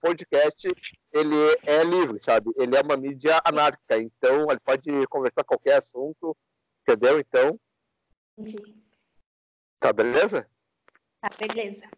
podcast 0.00 0.68
ele 1.12 1.36
é 1.66 1.84
livre, 1.84 2.20
sabe? 2.20 2.50
Ele 2.56 2.76
é 2.76 2.80
uma 2.80 2.96
mídia 2.96 3.40
anárquica, 3.44 3.98
então 3.98 4.46
ele 4.50 4.60
pode 4.60 5.06
conversar 5.08 5.44
qualquer 5.44 5.76
assunto, 5.76 6.36
entendeu? 6.82 7.20
Então. 7.20 7.60
Entendi. 8.38 8.80
Tá 9.78 9.92
beleza? 9.92 10.48
Tá, 11.20 11.30
beleza. 11.38 11.88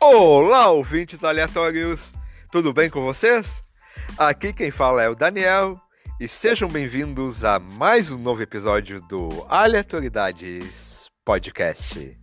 Olá, 0.00 0.70
ouvintes 0.70 1.24
aleatórios! 1.24 2.12
Tudo 2.52 2.72
bem 2.72 2.90
com 2.90 3.02
vocês? 3.02 3.64
Aqui 4.18 4.52
quem 4.52 4.70
fala 4.70 5.02
é 5.02 5.08
o 5.08 5.14
Daniel 5.14 5.80
e 6.20 6.28
sejam 6.28 6.68
bem-vindos 6.68 7.42
a 7.42 7.58
mais 7.58 8.08
um 8.08 8.16
novo 8.16 8.40
episódio 8.40 9.00
do 9.08 9.28
Aleatoridades 9.48 11.08
Podcast. 11.24 12.16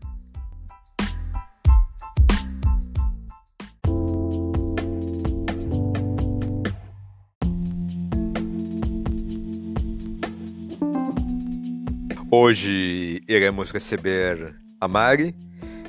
Hoje 12.31 13.22
iremos 13.28 13.72
receber 13.72 14.55
a 14.80 14.88
Mari. 14.88 15.36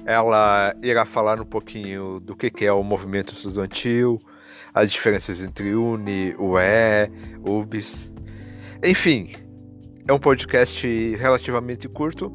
Ela 0.04 0.74
irá 0.82 1.06
falar 1.06 1.40
um 1.40 1.44
pouquinho 1.44 2.18
do 2.18 2.34
que 2.34 2.66
é 2.66 2.72
o 2.72 2.82
movimento 2.82 3.32
estudantil, 3.32 4.18
as 4.74 4.90
diferenças 4.90 5.40
entre 5.40 5.74
Uni, 5.74 6.34
UE, 6.38 7.10
UBS. 7.44 8.12
Enfim, 8.84 9.32
é 10.08 10.12
um 10.12 10.18
podcast 10.18 11.16
relativamente 11.16 11.88
curto. 11.88 12.32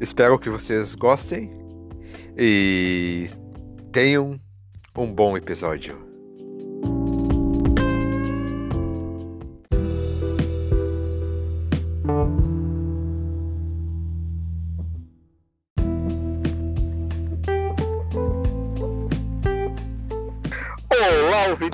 Espero 0.00 0.38
que 0.38 0.48
vocês 0.48 0.94
gostem 0.94 1.50
e 2.36 3.28
tenham 3.92 4.40
um 4.96 5.12
bom 5.12 5.36
episódio. 5.36 6.09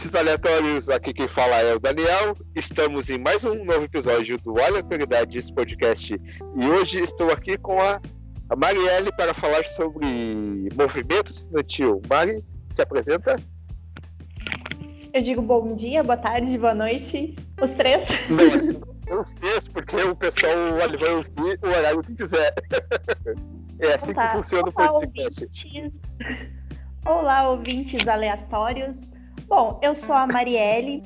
Ouvintes 0.06 0.14
aleatórios, 0.14 0.88
aqui 0.88 1.12
quem 1.12 1.26
fala 1.26 1.56
é 1.56 1.74
o 1.74 1.80
Daniel. 1.80 2.36
Estamos 2.54 3.10
em 3.10 3.18
mais 3.18 3.44
um 3.44 3.64
novo 3.64 3.84
episódio 3.84 4.38
do 4.38 4.60
Aleatoriedades 4.60 5.50
Podcast 5.50 6.14
e 6.14 6.66
hoje 6.68 7.00
estou 7.00 7.30
aqui 7.30 7.58
com 7.58 7.80
a, 7.80 8.00
a 8.48 8.56
Marielle 8.56 9.10
para 9.16 9.34
falar 9.34 9.64
sobre 9.64 10.06
movimento 10.76 11.32
estudantil. 11.32 12.00
Mari, 12.08 12.44
se 12.72 12.82
apresenta. 12.82 13.36
Eu 15.12 15.22
digo 15.22 15.42
bom 15.42 15.74
dia, 15.74 16.04
boa 16.04 16.16
tarde, 16.16 16.56
boa 16.56 16.74
noite, 16.74 17.34
os 17.60 17.70
três. 17.72 18.04
Não, 18.30 19.22
os 19.22 19.32
três, 19.32 19.66
porque 19.66 19.96
o 19.96 20.14
pessoal 20.14 20.52
vai 20.76 21.14
ouvir 21.14 21.58
o 21.62 21.68
horário 21.68 22.02
que 22.02 22.14
quiser. 22.14 22.54
É 23.78 23.92
assim 23.92 24.14
tá. 24.14 24.28
que 24.28 24.36
funciona 24.38 24.72
Olá, 24.74 24.90
o 24.90 25.00
podcast. 25.00 25.44
Ouvintes. 25.44 26.00
Olá, 27.04 27.50
ouvintes 27.50 28.08
aleatórios. 28.08 29.10
Bom, 29.48 29.78
eu 29.82 29.94
sou 29.94 30.14
a 30.14 30.26
Marielle. 30.26 31.02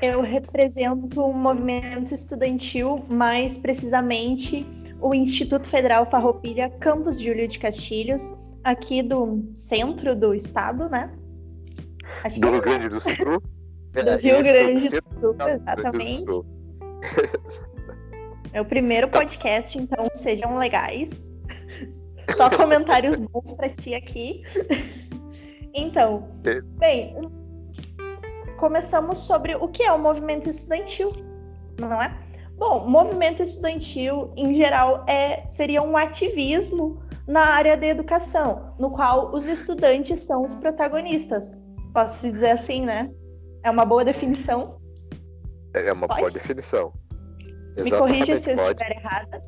Eu 0.00 0.22
represento 0.22 1.22
um 1.22 1.32
movimento 1.34 2.14
estudantil, 2.14 3.04
mais 3.08 3.58
precisamente 3.58 4.66
o 5.00 5.14
Instituto 5.14 5.66
Federal 5.66 6.06
Farroupilha 6.06 6.70
Campus 6.70 7.20
Júlio 7.20 7.46
de 7.46 7.58
Castilhos, 7.58 8.32
aqui 8.64 9.02
do 9.02 9.44
centro 9.54 10.16
do 10.16 10.34
estado, 10.34 10.88
né? 10.88 11.12
Acho 12.24 12.40
do 12.40 12.50
Rio 12.50 12.62
Grande 12.62 12.88
do 12.88 13.00
Sul. 13.00 13.42
do 13.92 14.16
Rio 14.20 14.42
Grande 14.42 14.88
do 14.88 15.20
Sul, 15.20 15.36
exatamente. 15.48 16.24
É 18.52 18.60
o 18.60 18.64
primeiro 18.64 19.08
podcast, 19.08 19.78
então 19.78 20.08
sejam 20.14 20.56
legais. 20.58 21.30
Só 22.34 22.48
comentários 22.48 23.16
bons 23.30 23.52
para 23.52 23.68
ti 23.68 23.94
aqui. 23.94 24.42
Então, 25.74 26.28
bem, 26.78 27.16
começamos 28.58 29.18
sobre 29.18 29.54
o 29.54 29.68
que 29.68 29.82
é 29.82 29.92
o 29.92 29.98
movimento 29.98 30.48
estudantil, 30.48 31.12
não 31.78 32.00
é? 32.02 32.18
Bom, 32.56 32.86
movimento 32.88 33.42
estudantil, 33.42 34.32
em 34.36 34.52
geral, 34.52 35.04
é, 35.06 35.46
seria 35.48 35.80
um 35.82 35.96
ativismo 35.96 37.02
na 37.26 37.42
área 37.42 37.76
da 37.76 37.86
educação, 37.86 38.74
no 38.78 38.90
qual 38.90 39.32
os 39.32 39.46
estudantes 39.46 40.24
são 40.24 40.42
os 40.42 40.54
protagonistas. 40.56 41.58
Posso 41.94 42.30
dizer 42.30 42.50
assim, 42.50 42.84
né? 42.84 43.10
É 43.62 43.70
uma 43.70 43.84
boa 43.84 44.04
definição? 44.04 44.78
É 45.72 45.92
uma 45.92 46.06
Pode? 46.06 46.20
boa 46.20 46.30
definição. 46.30 46.92
Me 47.76 47.90
corrija 47.90 48.38
se 48.40 48.50
eu 48.50 48.56
estiver 48.56 48.90
errada. 48.90 49.42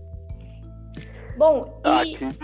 Bom, 1.36 1.80
e... 1.84 1.88
Aqui 1.88 2.38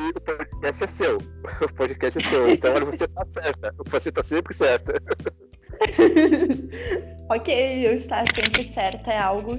podcast 0.59 0.85
é 0.85 0.87
seu. 0.87 1.19
O 1.63 1.75
podcast 1.75 2.19
é 2.19 2.29
seu. 2.29 2.51
Então 2.51 2.75
você 2.85 3.09
tá 3.09 3.27
certa. 3.33 3.75
Você 3.87 4.13
tá 4.13 4.23
sempre 4.23 4.55
certa. 4.55 4.95
ok, 7.31 7.87
eu 7.87 7.95
estar 7.95 8.25
sempre 8.35 8.73
certa 8.75 9.13
é 9.13 9.19
algo 9.19 9.59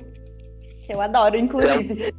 que 0.83 0.93
eu 0.93 1.01
adoro, 1.01 1.37
inclusive. 1.37 2.13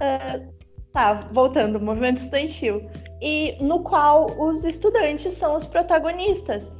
uh, 0.00 0.52
tá, 0.92 1.14
voltando, 1.32 1.80
movimento 1.80 2.18
estudantil. 2.18 2.88
E 3.22 3.56
no 3.62 3.82
qual 3.82 4.30
os 4.40 4.64
estudantes 4.64 5.36
são 5.36 5.56
os 5.56 5.66
protagonistas. 5.66 6.70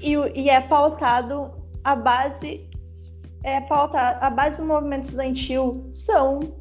E, 0.00 0.14
e 0.34 0.48
é 0.48 0.60
pautado 0.60 1.50
a 1.84 1.94
base 1.96 2.68
é, 3.42 3.60
pautar 3.62 4.22
a 4.22 4.28
base 4.28 4.60
do 4.60 4.66
movimento 4.66 5.04
estudantil 5.04 5.88
são. 5.92 6.59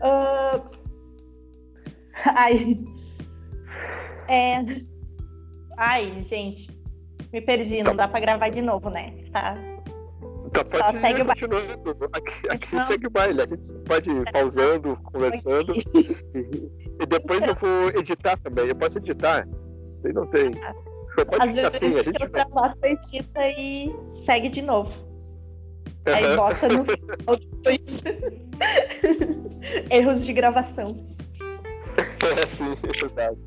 Uh... 0.00 0.78
Ai. 2.36 2.78
É... 4.28 4.60
Ai, 5.76 6.22
gente. 6.22 6.68
Me 7.32 7.40
perdi, 7.40 7.82
não 7.82 7.94
dá 7.94 8.08
pra 8.08 8.20
gravar 8.20 8.48
de 8.48 8.62
novo, 8.62 8.90
né? 8.90 9.12
Tá. 9.32 9.56
Tá, 10.52 10.64
pode 10.64 10.78
Só 10.78 10.92
segue 10.92 11.22
o 11.22 11.24
baile. 11.24 11.44
Aqui, 12.12 12.48
aqui 12.50 12.80
segue 12.86 13.06
o 13.06 13.10
baile. 13.10 13.42
A 13.42 13.46
gente 13.46 13.74
pode 13.86 14.10
ir 14.10 14.32
pausando, 14.32 14.96
conversando. 15.04 15.74
e, 15.94 17.06
depois 17.06 17.46
eu 17.46 17.54
vou 17.54 17.88
editar 18.00 18.36
também. 18.38 18.66
Eu 18.66 18.76
posso 18.76 18.98
editar. 18.98 19.46
Não 20.14 20.26
tem. 20.26 20.52
Pode 20.52 21.48
Às 21.48 21.52
vezes 21.52 21.74
assim, 21.74 21.98
a 21.98 22.02
gente. 22.02 22.22
Ultrapassa, 22.22 22.88
edita 22.88 23.40
e 23.58 23.94
segue 24.14 24.48
de 24.48 24.62
novo. 24.62 25.07
Aí 26.14 26.36
bota 26.36 26.68
no 26.68 26.86
Erros 29.90 30.24
de 30.24 30.32
gravação. 30.32 31.04
É, 31.98 32.46
sim, 32.46 32.74
exato. 33.04 33.38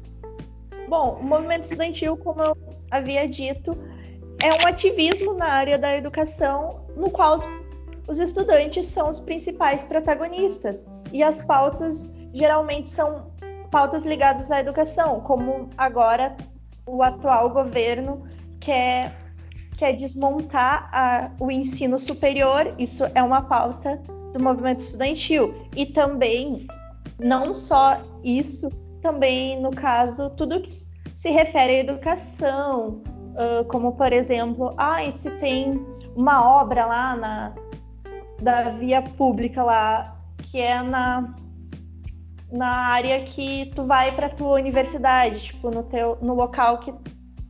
Bom, 0.88 1.18
o 1.20 1.24
movimento 1.24 1.64
estudantil, 1.64 2.18
como 2.18 2.42
eu 2.42 2.56
havia 2.92 3.28
dito, 3.28 3.72
é 4.44 4.54
um 4.54 4.68
ativismo 4.68 5.34
na 5.34 5.48
área 5.48 5.78
da 5.78 5.96
educação 5.96 6.86
no 6.96 7.10
qual 7.10 7.36
os, 7.36 7.44
os 8.08 8.20
estudantes 8.20 8.88
são 8.88 9.10
os 9.10 9.20
principais 9.20 9.84
protagonistas. 9.84 10.84
E 11.12 11.24
as 11.24 11.44
pautas 11.46 12.08
geralmente 12.34 12.90
são 12.90 13.32
pautas 13.70 14.06
ligadas 14.06 14.52
à 14.52 14.60
educação, 14.60 15.22
como 15.22 15.70
agora 15.78 16.36
o 16.86 17.02
atual 17.02 17.50
governo 17.50 18.28
quer 18.60 19.16
quer 19.81 19.94
desmontar 19.94 20.88
a, 20.94 21.31
o 21.40 21.50
ensino 21.50 21.97
superior, 21.97 22.72
isso 22.78 23.03
é 23.16 23.24
uma 23.24 23.42
pauta 23.42 24.00
do 24.31 24.39
movimento 24.39 24.81
estudantil. 24.81 25.56
E 25.75 25.88
também, 25.88 26.68
não 27.19 27.51
só 27.51 28.00
isso, 28.24 28.69
também, 29.01 29.60
no 29.60 29.72
caso, 29.72 30.30
tudo 30.38 30.62
que 30.62 30.69
se 30.69 31.31
refere 31.31 31.78
à 31.78 31.80
educação, 31.80 33.01
uh, 33.33 33.66
como, 33.69 33.94
por 33.94 34.13
exemplo, 34.13 34.72
ah, 34.78 35.00
se 35.10 35.31
tem 35.39 35.83
uma 36.16 36.62
obra 36.62 36.86
lá 36.86 37.16
na, 37.16 37.56
da 38.39 38.69
via 38.69 39.01
pública 39.01 39.63
lá, 39.63 40.16
que 40.44 40.60
é 40.60 40.80
na, 40.83 41.33
na 42.51 42.69
área 42.69 43.24
que 43.24 43.72
tu 43.74 43.88
vai 43.88 44.16
para 44.16 44.30
tua 44.30 44.60
universidade, 44.60 45.39
tipo, 45.39 45.72
no, 45.72 45.81
teu, 45.81 46.19
no 46.22 46.36
local 46.36 46.78
que, 46.78 46.94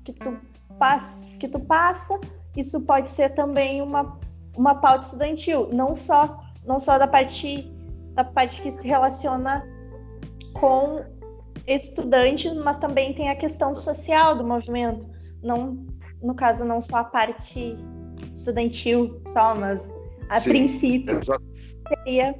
que 0.05 0.13
tu 0.13 0.39
passa 0.79 1.20
que 1.41 1.47
tu 1.47 1.59
passa, 1.59 2.19
isso 2.55 2.79
pode 2.81 3.09
ser 3.09 3.29
também 3.29 3.81
uma, 3.81 4.19
uma 4.55 4.75
pauta 4.75 5.05
estudantil, 5.05 5.67
não 5.73 5.95
só 5.95 6.39
não 6.63 6.79
só 6.79 6.99
da 6.99 7.07
parte 7.07 7.67
da 8.13 8.23
parte 8.23 8.61
que 8.61 8.69
se 8.69 8.87
relaciona 8.87 9.65
com 10.53 11.03
estudantes, 11.65 12.53
mas 12.53 12.77
também 12.77 13.13
tem 13.13 13.29
a 13.29 13.35
questão 13.35 13.73
social 13.73 14.35
do 14.35 14.45
movimento, 14.45 15.09
não 15.41 15.83
no 16.21 16.35
caso 16.35 16.63
não 16.63 16.79
só 16.79 16.97
a 16.97 17.03
parte 17.05 17.75
estudantil 18.31 19.19
só, 19.25 19.55
mas 19.55 19.81
a 20.29 20.37
Sim, 20.37 20.51
princípio 20.51 21.19
seria, 21.87 22.35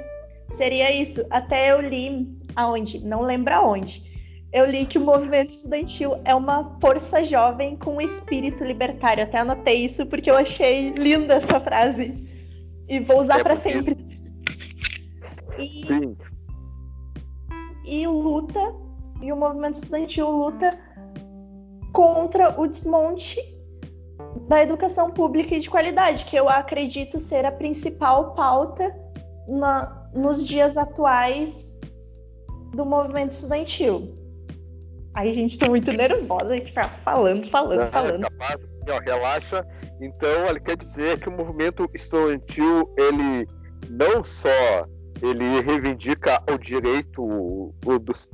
seria 0.50 0.92
isso. 0.92 1.26
Até 1.32 1.72
eu 1.72 1.82
li 1.82 2.38
aonde, 2.56 3.00
não 3.00 3.24
lembro 3.24 3.56
aonde. 3.56 4.11
Eu 4.54 4.66
li 4.66 4.86
que 4.86 4.98
o 4.98 5.02
movimento 5.02 5.52
estudantil 5.52 6.20
é 6.26 6.36
uma 6.36 6.78
força 6.82 7.24
jovem 7.24 7.78
com 7.78 8.02
espírito 8.02 8.66
libertário. 8.66 9.24
Até 9.24 9.38
anotei 9.38 9.86
isso 9.86 10.06
porque 10.06 10.30
eu 10.30 10.36
achei 10.36 10.90
linda 10.92 11.36
essa 11.36 11.60
frase. 11.62 12.28
E 12.90 13.00
vou 13.00 13.22
usar 13.22 13.40
é 13.40 13.44
para 13.44 13.56
sempre. 13.56 13.98
E, 15.58 15.86
Sim. 15.88 16.18
e 17.86 18.08
luta, 18.08 18.76
e 19.22 19.32
o 19.32 19.38
movimento 19.38 19.76
estudantil 19.76 20.30
luta 20.30 20.78
contra 21.94 22.60
o 22.60 22.68
desmonte 22.68 23.40
da 24.48 24.62
educação 24.64 25.12
pública 25.12 25.56
e 25.56 25.60
de 25.60 25.70
qualidade, 25.70 26.26
que 26.26 26.36
eu 26.36 26.50
acredito 26.50 27.20
ser 27.20 27.46
a 27.46 27.52
principal 27.52 28.34
pauta 28.34 28.94
na, 29.48 30.10
nos 30.14 30.46
dias 30.46 30.76
atuais 30.76 31.74
do 32.74 32.86
movimento 32.86 33.32
estudantil. 33.32 34.21
Aí 35.14 35.30
a 35.30 35.34
gente 35.34 35.58
tá 35.58 35.68
muito 35.68 35.92
nervosa, 35.92 36.54
a 36.54 36.56
gente 36.56 36.68
fica 36.68 36.88
falando, 37.04 37.50
falando, 37.50 37.82
é, 37.82 37.88
falando. 37.88 38.22
Capaz, 38.22 38.62
assim, 38.62 38.92
ó, 38.92 39.00
relaxa. 39.00 39.68
Então, 40.00 40.48
ele 40.50 40.60
quer 40.60 40.78
dizer 40.78 41.20
que 41.20 41.28
o 41.28 41.32
movimento 41.32 41.90
estudantil, 41.94 42.94
ele 42.98 43.46
não 43.90 44.24
só 44.24 44.88
ele 45.22 45.62
reivindica 45.62 46.42
o 46.52 46.58
direito 46.58 47.22
o, 47.22 48.00
dos, 48.00 48.32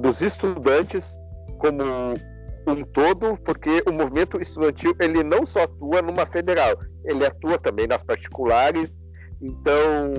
dos 0.00 0.20
estudantes 0.20 1.18
como 1.58 1.84
um 2.66 2.84
todo, 2.92 3.36
porque 3.44 3.82
o 3.86 3.92
movimento 3.92 4.40
estudantil 4.40 4.94
ele 5.00 5.22
não 5.22 5.46
só 5.46 5.62
atua 5.62 6.02
numa 6.02 6.26
federal, 6.26 6.76
ele 7.04 7.24
atua 7.24 7.58
também 7.58 7.86
nas 7.86 8.02
particulares. 8.02 8.96
Então, 9.40 10.10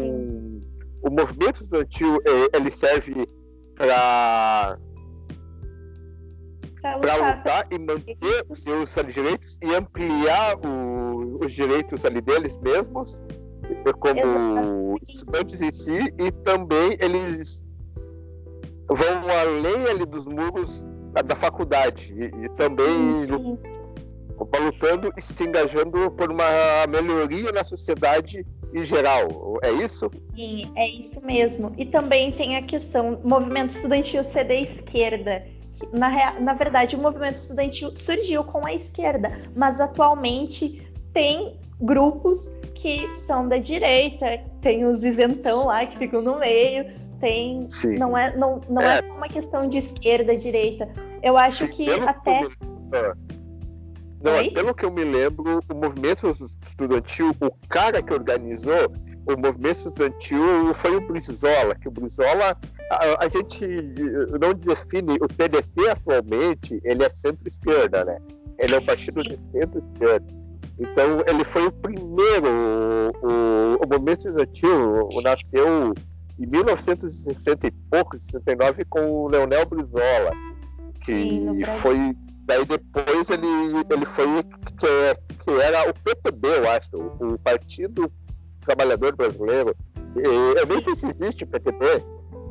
o 1.01 1.09
movimento 1.09 1.61
estudantil 1.61 2.21
é, 2.25 2.57
ele 2.57 2.71
serve 2.71 3.27
para 3.75 4.77
para 6.99 7.35
lutar 7.35 7.67
e 7.71 7.79
manter 7.79 8.45
os 8.49 8.61
seus 8.61 8.93
direitos 9.13 9.57
e 9.61 9.73
ampliar 9.73 10.57
o, 10.65 11.39
os 11.43 11.51
direitos 11.51 12.05
ali 12.05 12.21
deles 12.21 12.57
mesmos 12.57 13.23
como 13.99 14.19
Exatamente. 14.19 15.11
estudantes 15.11 15.61
em 15.61 15.71
si 15.71 16.13
e 16.19 16.31
também 16.43 16.97
eles 16.99 17.65
vão 18.87 19.21
além 19.41 19.89
ali 19.89 20.05
dos 20.05 20.25
muros 20.25 20.87
da 21.25 21.35
faculdade 21.35 22.13
e, 22.13 22.45
e 22.45 22.49
também 22.49 23.25
sim, 23.25 23.57
lutando 24.59 25.11
e 25.17 25.21
se 25.21 25.43
engajando 25.43 26.11
por 26.11 26.29
uma 26.29 26.45
melhoria 26.87 27.51
na 27.51 27.63
sociedade 27.63 28.45
em 28.73 28.83
geral. 28.83 29.57
É 29.63 29.71
isso? 29.71 30.11
Sim, 30.35 30.71
é 30.75 30.87
isso 30.89 31.25
mesmo. 31.25 31.71
E 31.77 31.85
também 31.85 32.31
tem 32.31 32.57
a 32.57 32.61
questão 32.61 33.19
movimento 33.23 33.71
estudantil 33.71 34.21
da 34.21 34.53
esquerda. 34.53 35.54
Na, 35.91 36.39
na 36.39 36.53
verdade, 36.53 36.95
o 36.95 36.99
movimento 36.99 37.37
estudantil 37.37 37.91
surgiu 37.95 38.43
com 38.43 38.65
a 38.65 38.73
esquerda, 38.73 39.31
mas 39.55 39.79
atualmente 39.79 40.87
tem 41.13 41.59
grupos 41.79 42.49
que 42.73 43.13
são 43.13 43.47
da 43.47 43.57
direita, 43.57 44.41
tem 44.61 44.85
os 44.85 45.03
isentão 45.03 45.65
lá 45.65 45.85
que 45.85 45.97
ficam 45.97 46.21
no 46.21 46.39
meio, 46.39 46.85
tem. 47.19 47.67
Sim. 47.69 47.97
Não 47.97 48.17
é, 48.17 48.35
não, 48.35 48.61
não 48.69 48.81
é. 48.81 48.99
é 48.99 49.11
uma 49.11 49.27
questão 49.27 49.67
de 49.67 49.77
esquerda, 49.77 50.35
direita. 50.35 50.89
Eu 51.23 51.37
acho 51.37 51.61
Sim, 51.61 51.67
que 51.67 51.89
até. 51.91 52.41
Que 52.43 52.55
não, 54.25 54.37
Oi? 54.37 54.49
pelo 54.51 54.73
que 54.73 54.83
eu 54.83 54.91
me 54.91 55.03
lembro, 55.03 55.59
o 55.69 55.75
movimento 55.75 56.27
estudantil, 56.27 57.29
o 57.39 57.51
cara 57.67 58.01
que 58.01 58.11
organizou 58.11 58.91
o 59.27 59.37
movimento 59.39 59.77
estudantil 59.77 60.73
foi 60.73 60.95
o 60.95 61.01
Brizola, 61.01 61.75
que 61.75 61.87
o 61.87 61.91
Brizola, 61.91 62.57
a, 62.89 63.25
a 63.25 63.27
gente 63.27 63.67
não 64.39 64.53
define 64.53 65.17
o 65.21 65.27
PDT 65.27 65.89
atualmente, 65.89 66.79
ele 66.83 67.03
é 67.03 67.09
centro-esquerda, 67.09 68.05
né? 68.05 68.19
Ele 68.59 68.75
é 68.75 68.79
um 68.79 68.85
partido 68.85 69.23
de 69.23 69.37
centro-esquerda. 69.51 70.25
Então, 70.77 71.23
ele 71.25 71.43
foi 71.45 71.65
o 71.67 71.71
primeiro, 71.71 72.49
o, 73.23 73.83
o 73.83 73.87
movimento 73.87 74.27
estudantil 74.27 75.09
nasceu 75.23 75.93
em 76.37 76.45
1960 76.45 77.67
e 77.67 77.71
pouco, 77.89 78.19
69, 78.19 78.85
com 78.85 79.09
o 79.09 79.27
Leonel 79.27 79.65
Brizola, 79.65 80.31
que 81.03 81.63
foi. 81.79 81.97
Daí 82.41 82.63
depois 82.65 83.29
ele, 83.31 83.47
ele 83.89 84.05
foi 84.05 84.27
que, 84.77 85.43
que 85.43 85.49
era 85.49 85.89
o 85.89 85.93
PTB, 85.93 86.47
eu 86.47 86.69
acho, 86.69 86.95
o 86.95 87.39
Partido 87.39 88.11
Trabalhador 88.63 89.15
Brasileiro. 89.15 89.75
Eu 90.15 90.65
nem 90.67 90.81
sei 90.81 90.95
se 90.95 91.07
existe 91.07 91.43
o 91.43 91.47
PTB, 91.47 92.03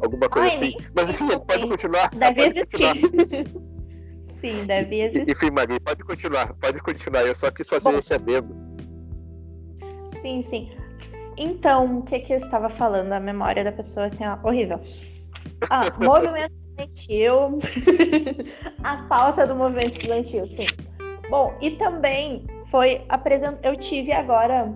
alguma 0.05 0.29
coisa 0.29 0.49
Ai, 0.49 0.56
assim. 0.56 0.77
Mas 0.95 1.09
enfim, 1.09 1.39
pode 1.39 1.69
continuar. 1.69 2.11
Deve 2.11 2.35
pode 2.35 2.59
existir. 2.59 3.01
Continuar. 3.01 3.65
Sim, 4.41 4.67
deve 4.67 5.01
existir. 5.01 5.31
Enfim, 5.31 5.51
Maria, 5.51 5.81
pode 5.81 6.05
continuar, 6.05 6.55
pode 6.55 6.81
continuar. 6.81 7.23
Eu 7.23 7.35
só 7.35 7.51
quis 7.51 7.67
fazer 7.67 7.91
Bom, 7.91 7.99
esse 7.99 8.12
adendo. 8.12 8.55
Sim, 10.21 10.43
sim. 10.43 10.71
Então, 11.37 11.99
o 11.99 12.03
que, 12.03 12.21
que 12.21 12.33
eu 12.33 12.37
estava 12.37 12.69
falando? 12.69 13.12
A 13.12 13.21
memória 13.21 13.65
da 13.65 13.73
pessoa 13.73 14.06
assim, 14.06 14.25
ó, 14.25 14.39
horrível. 14.47 14.81
Ah, 15.71 15.83
movimento 15.99 16.53
estudantil. 16.61 17.59
a 18.85 18.97
pauta 19.09 19.47
do 19.47 19.55
movimento 19.55 19.97
estudantil, 19.97 20.47
sim. 20.47 20.67
Bom, 21.31 21.56
e 21.61 21.73
também 21.73 22.47
foi 22.71 23.03
apresentado. 23.09 23.65
Eu 23.65 23.77
tive 23.77 24.12
agora, 24.12 24.75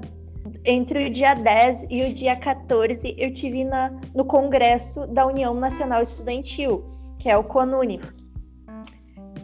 entre 0.65 1.07
o 1.07 1.11
dia 1.11 1.35
10 1.35 1.87
e 1.91 2.05
o 2.05 2.15
dia 2.15 2.37
14, 2.37 3.15
eu 3.19 3.33
tive 3.33 3.65
na, 3.65 3.91
no 4.15 4.25
Congresso 4.25 5.07
da 5.07 5.27
União 5.27 5.55
Nacional 5.55 6.03
Estudantil, 6.03 6.85
que 7.19 7.29
é 7.29 7.37
o 7.37 7.45
CONUNI. 7.45 8.01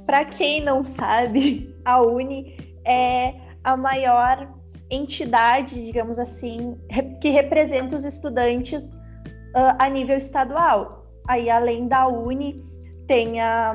Para 0.07 0.25
quem 0.25 0.63
não 0.63 0.83
sabe, 0.83 1.75
a 1.85 2.01
UNI 2.01 2.57
é 2.87 3.35
a 3.63 3.77
maior 3.77 4.53
entidade, 4.91 5.83
digamos 5.85 6.19
assim, 6.19 6.77
que 7.21 7.31
representa 7.31 7.97
os 7.97 8.05
estudantes 8.05 8.87
uh, 8.87 9.75
a 9.79 9.89
nível 9.89 10.17
estadual. 10.17 11.07
Aí, 11.27 11.49
além 11.49 11.89
da 11.89 12.07
UNI, 12.07 12.61
tem 13.07 13.41
a, 13.41 13.75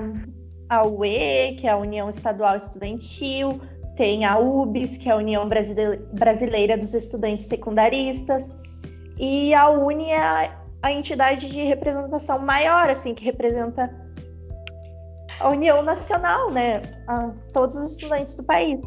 a 0.70 0.86
UE, 0.86 1.56
que 1.58 1.68
é 1.68 1.72
a 1.72 1.78
União 1.78 2.10
Estadual 2.10 2.56
Estudantil, 2.56 3.60
tem 4.00 4.24
a 4.24 4.40
UBS, 4.40 4.98
que 4.98 5.10
é 5.10 5.12
a 5.12 5.18
União 5.18 5.46
Brasileira 6.14 6.78
dos 6.78 6.94
Estudantes 6.94 7.48
Secundaristas, 7.48 8.50
e 9.18 9.54
a 9.54 9.70
UNI 9.70 10.12
é 10.12 10.54
a, 10.82 10.94
entidade 10.94 11.50
de 11.50 11.64
representação 11.64 12.40
maior, 12.40 12.90
assim, 12.90 13.14
que 13.14 13.26
representa 13.26 13.94
a 15.42 15.50
União 15.50 15.84
Nacional, 15.84 16.50
né? 16.50 16.82
A 17.10 17.30
todos 17.52 17.76
os 17.76 17.92
estudantes 17.92 18.36
do 18.36 18.44
país. 18.46 18.80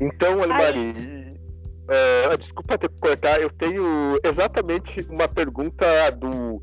Então, 0.00 0.40
Alimari, 0.40 1.34
Uh, 1.84 2.38
desculpa 2.38 2.78
ter 2.78 2.88
que 2.88 2.98
cortar, 2.98 3.38
eu 3.42 3.50
tenho 3.50 4.18
exatamente 4.24 5.06
uma 5.10 5.28
pergunta 5.28 5.84
do, 6.12 6.62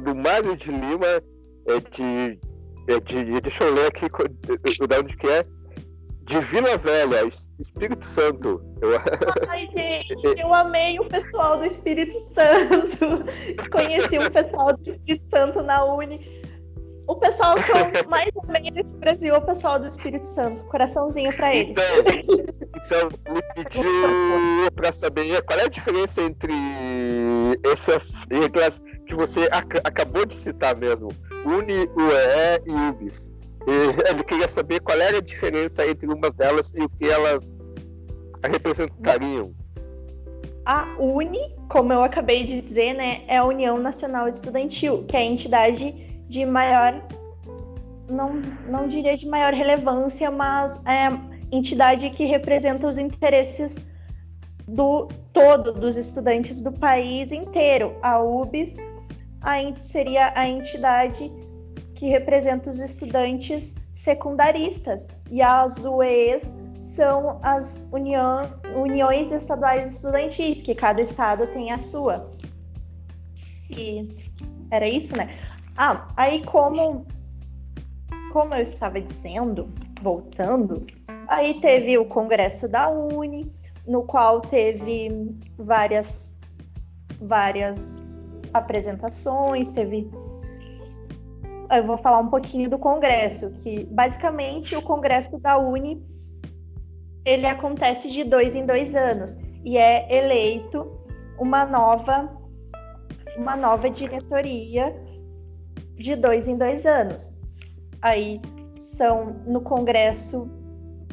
do 0.00 0.14
Mário 0.14 0.56
de 0.56 0.70
Lima, 0.70 1.20
é 1.66 1.80
de, 1.90 2.38
é 2.86 3.00
de. 3.00 3.40
Deixa 3.40 3.64
eu 3.64 3.74
ler 3.74 3.86
aqui 3.86 4.06
de 4.08 4.96
onde 5.00 5.16
que 5.16 5.26
é. 5.26 5.44
De 6.24 6.38
Vila 6.40 6.76
Velha, 6.76 7.26
Espírito 7.58 8.04
Santo. 8.04 8.62
Eu... 8.80 8.90
Ai, 9.48 9.68
gente, 9.74 10.40
eu 10.40 10.54
amei 10.54 10.98
o 10.98 11.04
pessoal 11.04 11.58
do 11.58 11.66
Espírito 11.66 12.18
Santo. 12.34 13.24
Conheci 13.70 14.18
o 14.18 14.30
pessoal 14.30 14.76
do 14.76 14.90
Espírito 14.90 15.24
Santo 15.30 15.62
na 15.62 15.84
Uni. 15.84 16.42
O 17.08 17.16
pessoal 17.16 17.56
que 17.56 17.70
eu 17.72 18.08
mais 18.08 18.30
amei 18.48 18.70
nesse 18.70 18.94
Brasil 18.96 19.34
é 19.34 19.38
o 19.38 19.42
pessoal 19.42 19.78
do 19.78 19.88
Espírito 19.88 20.26
Santo. 20.26 20.64
Coraçãozinho 20.66 21.34
pra 21.36 21.54
eles. 21.54 21.76
Então, 21.76 23.08
então 23.10 23.34
me 23.34 23.42
pediu 23.54 23.84
pra 24.74 24.92
saber 24.92 25.42
qual 25.42 25.58
é 25.58 25.64
a 25.64 25.68
diferença 25.68 26.22
entre 26.22 26.52
essas 27.64 28.12
regras 28.30 28.80
que 29.06 29.14
você 29.14 29.48
ac 29.50 29.80
acabou 29.84 30.24
de 30.24 30.36
citar 30.36 30.76
mesmo. 30.76 31.08
Uni, 31.44 31.88
UE 31.96 32.62
e 32.66 32.90
UBIS. 32.90 33.31
Ele 34.08 34.24
queria 34.24 34.48
saber 34.48 34.80
qual 34.80 35.00
era 35.00 35.18
a 35.18 35.20
diferença 35.20 35.86
entre 35.86 36.06
umas 36.06 36.34
delas 36.34 36.72
e 36.74 36.82
o 36.82 36.88
que 36.88 37.08
elas 37.08 37.50
representariam. 38.42 39.54
A 40.64 40.96
UNI, 40.98 41.54
como 41.68 41.92
eu 41.92 42.04
acabei 42.04 42.44
de 42.44 42.60
dizer, 42.60 42.94
né, 42.94 43.22
é 43.26 43.38
a 43.38 43.44
União 43.44 43.78
Nacional 43.78 44.28
Estudantil, 44.28 45.04
que 45.08 45.16
é 45.16 45.20
a 45.20 45.24
entidade 45.24 45.92
de 46.28 46.46
maior, 46.46 47.02
não, 48.08 48.34
não 48.68 48.86
diria 48.86 49.16
de 49.16 49.26
maior 49.26 49.52
relevância, 49.52 50.30
mas 50.30 50.78
é 50.86 51.08
entidade 51.50 52.08
que 52.10 52.24
representa 52.24 52.86
os 52.86 52.96
interesses 52.96 53.76
do 54.66 55.08
todo 55.32 55.72
dos 55.72 55.96
estudantes 55.96 56.62
do 56.62 56.72
país 56.72 57.32
inteiro. 57.32 57.96
A 58.00 58.20
UBS 58.20 58.76
a, 59.40 59.56
seria 59.76 60.32
a 60.36 60.48
entidade 60.48 61.30
que 62.02 62.08
representa 62.08 62.68
os 62.68 62.80
estudantes 62.80 63.76
secundaristas 63.94 65.06
e 65.30 65.40
as 65.40 65.84
UEs 65.84 66.42
são 66.80 67.38
as 67.44 67.86
União, 67.92 68.42
uniões 68.74 69.30
estaduais 69.30 69.94
estudantis, 69.94 70.62
que 70.62 70.74
cada 70.74 71.00
estado 71.00 71.46
tem 71.52 71.70
a 71.70 71.78
sua. 71.78 72.28
E 73.70 74.10
era 74.72 74.88
isso, 74.88 75.16
né? 75.16 75.30
Ah, 75.76 76.08
aí 76.16 76.44
como 76.44 77.06
como 78.32 78.52
eu 78.52 78.62
estava 78.62 79.00
dizendo, 79.00 79.68
voltando, 80.00 80.84
aí 81.28 81.60
teve 81.60 81.96
o 81.98 82.04
congresso 82.04 82.66
da 82.66 82.90
Uni, 82.90 83.48
no 83.86 84.02
qual 84.02 84.40
teve 84.40 85.36
várias 85.56 86.34
várias 87.20 88.02
apresentações, 88.52 89.70
teve 89.70 90.10
eu 91.78 91.84
vou 91.84 91.96
falar 91.96 92.18
um 92.18 92.28
pouquinho 92.28 92.68
do 92.68 92.78
congresso, 92.78 93.50
que 93.62 93.84
basicamente 93.84 94.76
o 94.76 94.82
congresso 94.82 95.38
da 95.38 95.58
Uni 95.58 96.02
ele 97.24 97.46
acontece 97.46 98.10
de 98.10 98.24
dois 98.24 98.54
em 98.54 98.66
dois 98.66 98.94
anos 98.94 99.36
e 99.64 99.78
é 99.78 100.12
eleito 100.12 100.90
uma 101.38 101.64
nova 101.64 102.30
uma 103.36 103.56
nova 103.56 103.88
diretoria 103.88 104.94
de 105.96 106.14
dois 106.16 106.48
em 106.48 106.58
dois 106.58 106.84
anos. 106.84 107.32
Aí 108.02 108.40
são 108.76 109.36
no 109.46 109.60
Congresso 109.60 110.50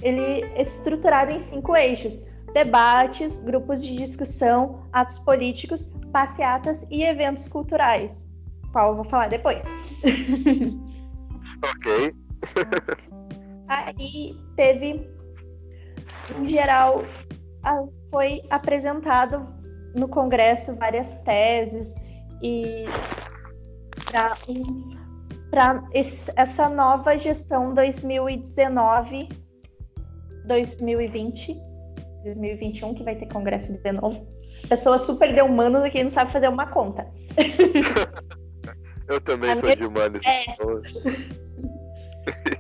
ele 0.02 0.44
é 0.56 0.62
estruturado 0.62 1.32
em 1.32 1.40
cinco 1.40 1.76
eixos: 1.76 2.20
debates, 2.54 3.40
grupos 3.40 3.84
de 3.84 3.96
discussão, 3.96 4.82
atos 4.92 5.20
políticos, 5.20 5.90
passeatas 6.12 6.86
e 6.90 7.04
eventos 7.04 7.48
culturais. 7.48 8.29
Qual 8.72 8.90
eu 8.90 8.96
vou 8.96 9.04
falar 9.04 9.30
depois. 9.30 9.64
ok. 11.64 12.14
Aí 13.68 14.36
teve, 14.56 15.10
em 16.36 16.46
geral, 16.46 17.04
foi 18.10 18.42
apresentado 18.50 19.44
no 19.96 20.08
Congresso 20.08 20.74
várias 20.76 21.14
teses 21.26 21.94
e 22.42 22.86
para 25.52 25.84
essa 26.36 26.70
nova 26.70 27.18
gestão 27.18 27.74
2019 27.74 29.30
2020 30.46 31.62
2021 32.24 32.94
que 32.94 33.04
vai 33.04 33.16
ter 33.16 33.28
congresso 33.28 33.74
de 33.74 33.92
novo 33.92 34.28
pessoa 34.68 34.98
super 35.00 35.34
de 35.34 35.42
humanos 35.42 35.84
aqui 35.84 36.04
não 36.04 36.10
sabe 36.10 36.32
fazer 36.32 36.48
uma 36.48 36.68
conta 36.68 37.10
eu 39.10 39.22
também 39.22 39.52
A 39.52 39.56
sou 39.56 39.76
de 39.76 39.86
humanos 39.86 40.22
é. 40.26 40.44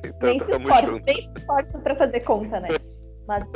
então, 0.04 0.14
nem 0.22 0.40
se 0.40 0.52
esforça 0.52 1.02
nem 1.06 1.22
se 1.22 1.32
esforça 1.38 1.80
para 1.80 1.96
fazer 1.96 2.20
conta 2.22 2.60
né 2.60 2.70
mas 3.28 3.44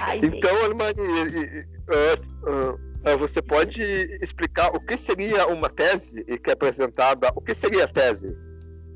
Ai, 0.00 0.20
então, 0.22 0.74
Maria, 0.74 1.66
uh, 1.88 3.12
uh, 3.12 3.18
você 3.18 3.42
pode 3.42 3.82
explicar 4.22 4.74
o 4.74 4.80
que 4.80 4.96
seria 4.96 5.46
uma 5.46 5.68
tese 5.68 6.24
e 6.26 6.38
que 6.38 6.50
é 6.50 6.52
apresentada? 6.52 7.30
O 7.34 7.40
que 7.40 7.54
seria 7.54 7.84
a 7.84 7.88
tese? 7.88 8.36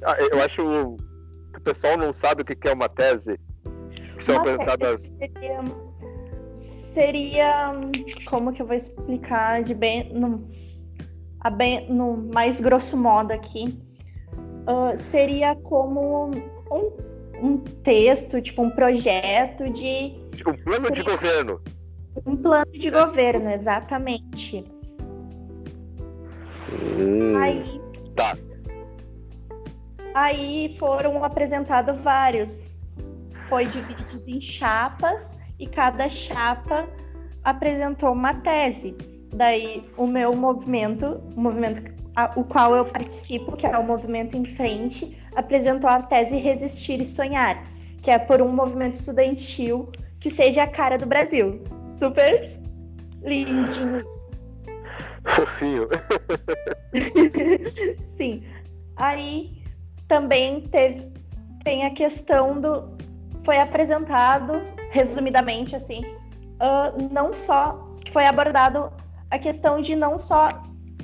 Ah, 0.05 0.17
eu 0.19 0.41
acho 0.43 0.97
que 1.53 1.59
o 1.59 1.63
pessoal 1.63 1.97
não 1.97 2.13
sabe 2.13 2.43
o 2.43 2.45
que 2.45 2.69
é 2.69 2.73
uma 2.73 2.89
tese. 2.89 3.39
Que 4.17 4.23
são 4.23 4.37
uma 4.37 4.43
apresentadas. 4.43 5.03
Seria, 5.03 5.65
seria, 6.55 7.73
como 8.27 8.53
que 8.53 8.63
eu 8.63 8.67
vou 8.67 8.77
explicar 8.77 9.63
de 9.63 9.75
bem 9.75 10.01
a 10.01 10.05
bem, 11.51 11.91
no 11.91 12.17
mais 12.17 12.61
grosso 12.61 12.97
modo 12.97 13.33
aqui? 13.33 13.79
Uh, 14.67 14.99
seria 14.99 15.55
como 15.57 16.31
um 16.71 17.19
um 17.43 17.59
texto, 17.59 18.41
tipo 18.41 18.63
um 18.63 18.71
projeto 18.71 19.71
de. 19.71 20.15
Um 20.47 20.57
plano 20.65 20.91
de 20.91 21.03
governo. 21.03 21.61
Um 22.27 22.37
plano 22.37 22.73
de 22.73 22.91
governo, 22.91 23.51
exatamente. 23.51 24.65
Hum, 26.73 27.37
aí. 27.37 27.81
Tá. 28.15 28.37
Aí 30.15 30.77
foram 30.79 31.23
apresentados 31.23 31.99
vários. 32.01 32.61
Foi 33.45 33.67
dividido 33.67 34.29
em 34.29 34.41
chapas 34.41 35.37
e 35.59 35.67
cada 35.67 36.09
chapa 36.09 36.89
apresentou 37.45 38.13
uma 38.13 38.35
tese. 38.35 38.97
Daí 39.33 39.85
o 39.97 40.07
meu 40.07 40.35
movimento, 40.35 41.21
o 41.37 41.41
movimento 41.41 41.83
a, 42.19 42.33
o 42.35 42.43
qual 42.43 42.75
eu 42.75 42.85
participo, 42.85 43.57
que 43.57 43.65
é 43.65 43.79
o 43.79 43.85
Movimento 43.85 44.37
em 44.37 44.45
Frente, 44.45 45.17
apresentou 45.37 45.89
a 45.89 46.03
tese 46.03 46.37
Resistir 46.37 47.01
e 47.01 47.05
Sonhar, 47.05 47.65
que 48.03 48.11
é 48.11 48.19
por 48.19 48.43
um 48.43 48.49
movimento 48.49 48.97
estudantil 48.97 49.93
que 50.19 50.29
seja 50.29 50.65
a 50.65 50.67
cara 50.67 50.99
do 50.99 51.07
Brasil. 51.07 51.63
Super 51.97 52.59
lindinhos. 53.23 54.27
Fofinho. 55.25 55.89
Sim. 58.05 58.43
Aí 58.97 59.63
também 60.09 60.63
teve 60.63 61.13
tem 61.63 61.85
a 61.85 61.91
questão 61.91 62.61
do 62.61 62.97
foi 63.45 63.59
apresentado 63.59 64.63
resumidamente 64.91 65.77
assim, 65.77 66.03
uh, 66.05 67.13
não 67.13 67.33
só 67.33 67.97
foi 68.11 68.27
abordado 68.27 68.91
a 69.31 69.39
questão 69.39 69.81
de 69.81 69.95
não 69.95 70.19
só 70.19 70.49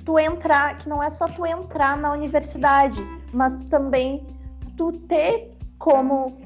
tu 0.04 0.18
entrar, 0.18 0.78
que 0.78 0.88
não 0.88 1.02
é 1.02 1.10
só 1.10 1.28
tu 1.28 1.46
entrar 1.46 1.96
na 1.96 2.12
universidade, 2.12 3.00
mas 3.32 3.64
também 3.64 4.26
tu 4.76 4.92
ter 4.92 5.50
como 5.78 6.38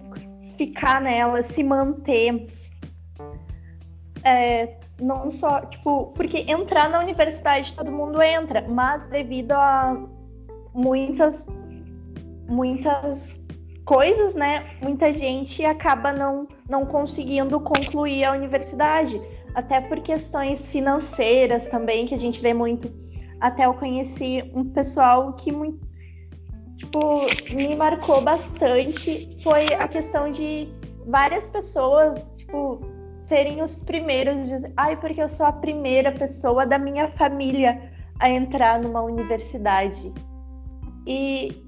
ficar 0.57 1.01
nela, 1.01 1.43
se 1.43 1.63
manter. 1.63 2.49
É, 4.25 4.77
não 5.01 5.31
só, 5.31 5.61
tipo, 5.67 6.07
porque 6.15 6.45
entrar 6.49 6.91
na 6.91 6.99
universidade 6.99 7.73
todo 7.75 7.91
mundo 7.91 8.21
entra, 8.21 8.67
mas 8.69 9.05
devido 9.05 9.53
a 9.53 9.97
muitas, 10.75 11.47
muitas 12.49 13.41
coisas, 13.85 14.35
né? 14.35 14.67
Muita 14.83 15.13
gente 15.13 15.65
acaba 15.65 16.13
não, 16.13 16.47
não 16.69 16.85
conseguindo 16.85 17.59
concluir 17.61 18.25
a 18.25 18.33
universidade, 18.33 19.21
até 19.55 19.81
por 19.81 20.01
questões 20.01 20.69
financeiras 20.69 21.67
também, 21.69 22.07
que 22.07 22.15
a 22.15 22.19
gente 22.19 22.41
vê 22.41 22.53
muito 22.55 22.93
até 23.41 23.67
eu 23.67 23.75
conheci 23.75 24.51
um 24.55 24.65
pessoal 24.65 25.33
que 25.35 25.53
muito, 25.53 25.79
tipo, 26.77 27.21
me 27.55 27.75
marcou 27.77 28.21
bastante 28.21 29.29
foi 29.43 29.67
a 29.75 29.87
questão 29.87 30.31
de 30.31 30.69
várias 31.07 31.49
pessoas, 31.49 32.35
tipo, 32.37 32.81
serem 33.27 33.63
os 33.63 33.77
primeiros, 33.77 34.49
de, 34.49 34.73
ai, 34.77 34.97
porque 34.97 35.23
eu 35.23 35.29
sou 35.29 35.47
a 35.47 35.53
primeira 35.53 36.11
pessoa 36.13 36.67
da 36.67 36.79
minha 36.79 37.09
família 37.09 37.93
a 38.19 38.29
entrar 38.29 38.81
numa 38.81 39.03
universidade. 39.03 40.13
E, 41.07 41.65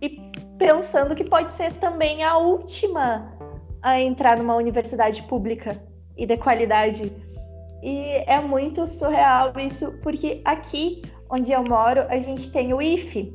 e 0.00 0.30
pensando 0.58 1.14
que 1.14 1.24
pode 1.24 1.52
ser 1.52 1.72
também 1.74 2.22
a 2.22 2.36
última 2.36 3.32
a 3.82 4.00
entrar 4.00 4.36
numa 4.36 4.54
universidade 4.54 5.22
pública 5.24 5.80
e 6.16 6.26
de 6.26 6.36
qualidade. 6.36 7.12
E 7.82 8.24
é 8.26 8.40
muito 8.40 8.86
surreal 8.86 9.52
isso, 9.58 9.92
porque 10.02 10.40
aqui 10.44 11.02
onde 11.28 11.50
eu 11.50 11.64
moro, 11.64 12.02
a 12.08 12.18
gente 12.18 12.50
tem 12.50 12.74
o 12.74 12.82
IFE, 12.82 13.32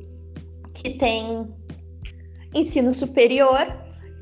que 0.72 0.90
tem 0.90 1.52
ensino 2.54 2.94
superior, 2.94 3.66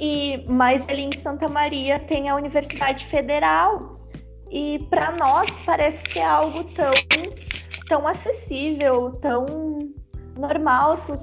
e 0.01 0.45
mais 0.49 0.89
ali 0.89 1.03
em 1.03 1.17
Santa 1.19 1.49
Maria 1.49 1.99
tem 1.99 2.29
a 2.29 2.37
Universidade 2.37 3.05
Federal. 3.07 4.01
E 4.51 4.79
para 4.91 5.13
nós 5.13 5.51
parece 5.65 6.03
que 6.05 6.19
é 6.19 6.25
algo 6.25 6.65
tão, 6.73 6.93
tão 7.89 8.07
acessível, 8.07 9.13
tão 9.21 9.45
normal 10.39 10.99
tu 11.07 11.15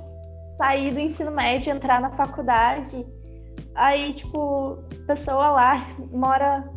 sair 0.57 0.93
do 0.93 0.99
ensino 0.99 1.31
médio, 1.31 1.73
entrar 1.73 1.99
na 1.99 2.11
faculdade. 2.11 3.05
Aí, 3.75 4.13
tipo, 4.13 4.77
pessoa 5.07 5.51
lá 5.51 5.87
mora 6.11 6.69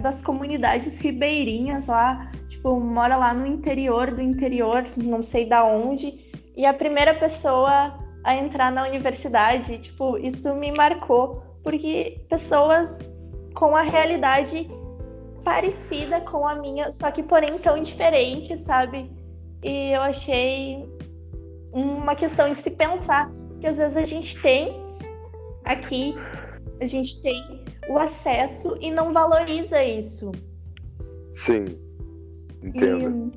das 0.00 0.22
comunidades 0.22 0.98
ribeirinhas 0.98 1.86
lá, 1.86 2.30
tipo, 2.48 2.78
mora 2.78 3.16
lá 3.16 3.32
no 3.32 3.46
interior 3.46 4.10
do 4.10 4.20
interior, 4.20 4.84
não 4.96 5.22
sei 5.22 5.46
da 5.46 5.64
onde, 5.64 6.30
e 6.56 6.66
a 6.66 6.74
primeira 6.74 7.14
pessoa 7.14 7.98
a 8.24 8.36
entrar 8.36 8.70
na 8.70 8.86
universidade, 8.86 9.78
tipo, 9.78 10.16
isso 10.18 10.54
me 10.54 10.70
marcou, 10.70 11.42
porque 11.62 12.20
pessoas 12.28 12.98
com 13.54 13.74
a 13.74 13.82
realidade 13.82 14.70
parecida 15.44 16.20
com 16.20 16.46
a 16.46 16.54
minha, 16.54 16.90
só 16.92 17.10
que 17.10 17.22
porém 17.22 17.58
tão 17.58 17.82
diferente, 17.82 18.56
sabe? 18.58 19.10
E 19.62 19.92
eu 19.92 20.02
achei 20.02 20.88
uma 21.72 22.14
questão 22.14 22.48
de 22.48 22.56
se 22.56 22.70
pensar, 22.70 23.30
que 23.60 23.66
às 23.66 23.78
vezes 23.78 23.96
a 23.96 24.04
gente 24.04 24.40
tem 24.40 24.80
aqui, 25.64 26.14
a 26.80 26.86
gente 26.86 27.20
tem 27.22 27.61
o 27.88 27.98
acesso 27.98 28.76
e 28.80 28.90
não 28.90 29.12
valoriza 29.12 29.82
isso. 29.82 30.32
Sim, 31.34 31.64
entendo. 32.62 33.32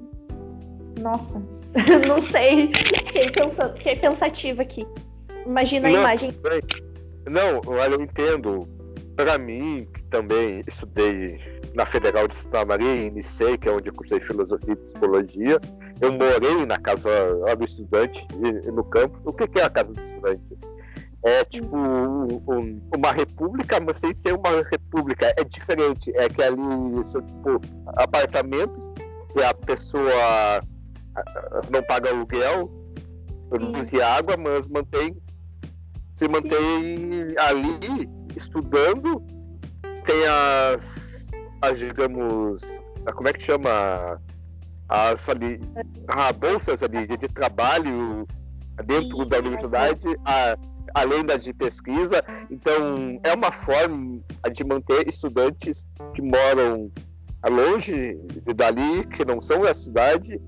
E... 0.97 1.01
Nossa, 1.01 1.39
não 2.07 2.21
sei. 2.21 2.71
Fiquei, 2.73 3.29
pensando, 3.31 3.77
fiquei 3.77 3.95
pensativa 3.95 4.61
aqui. 4.61 4.85
Imagina 5.45 5.89
não, 5.89 5.97
a 5.97 6.01
imagem. 6.01 6.33
Não, 7.27 7.61
olha, 7.67 7.95
eu 7.95 8.01
entendo. 8.01 8.67
para 9.15 9.37
mim, 9.37 9.87
que 9.93 10.03
também 10.05 10.63
estudei 10.67 11.39
na 11.73 11.85
Federal 11.85 12.27
de 12.27 12.35
Santa 12.35 12.65
Maria, 12.65 12.95
em 12.95 13.11
Nicei, 13.11 13.57
que 13.57 13.67
é 13.67 13.71
onde 13.71 13.89
eu 13.89 13.93
cursei 13.93 14.19
filosofia 14.21 14.73
e 14.73 14.75
psicologia, 14.75 15.59
eu 16.01 16.11
morei 16.13 16.65
na 16.65 16.77
casa 16.77 17.09
do 17.57 17.65
estudante, 17.65 18.25
no 18.73 18.83
campo. 18.85 19.19
O 19.25 19.33
que 19.33 19.59
é 19.59 19.63
a 19.63 19.69
casa 19.69 19.91
do 19.91 20.01
estudante? 20.01 20.41
É 21.25 21.43
tipo 21.43 21.75
um, 21.75 22.79
uma 22.95 23.11
república, 23.11 23.79
mas 23.79 23.97
sem 23.97 24.13
ser 24.13 24.33
uma 24.33 24.61
república. 24.71 25.33
É 25.37 25.43
diferente. 25.43 26.15
É 26.15 26.29
que 26.29 26.43
ali 26.43 27.03
são 27.03 27.19
tipo 27.21 27.59
apartamentos 27.97 28.87
que 29.33 29.41
a 29.41 29.53
pessoa 29.53 30.61
não 31.71 31.81
paga 31.83 32.11
aluguel, 32.11 32.69
luz 33.51 33.91
e 33.91 33.99
água, 33.99 34.37
mas 34.37 34.67
mantém 34.67 35.17
se 36.15 36.27
mantém 36.27 37.35
ali 37.39 38.09
estudando. 38.35 39.21
Tem 40.03 40.27
as, 40.27 41.27
as 41.61 41.79
digamos, 41.79 42.61
como 43.15 43.27
é 43.27 43.33
que 43.33 43.41
chama? 43.41 44.21
As 44.87 45.27
ali, 45.27 45.59
a 46.07 46.31
bolsas 46.31 46.83
ali 46.83 47.07
de 47.07 47.27
trabalho 47.27 48.27
dentro 48.85 49.23
Sim, 49.23 49.27
da 49.27 49.39
universidade, 49.39 50.05
a, 50.23 50.55
além 50.93 51.25
das 51.25 51.43
de 51.43 51.53
pesquisa. 51.53 52.23
Então, 52.49 53.19
é 53.23 53.33
uma 53.33 53.51
forma 53.51 54.19
de 54.51 54.63
manter 54.63 55.07
estudantes 55.07 55.87
que 56.13 56.21
moram 56.21 56.91
longe 57.49 58.17
dali, 58.55 59.05
que 59.07 59.23
não 59.23 59.41
são 59.41 59.61
da 59.61 59.73
cidade 59.73 60.41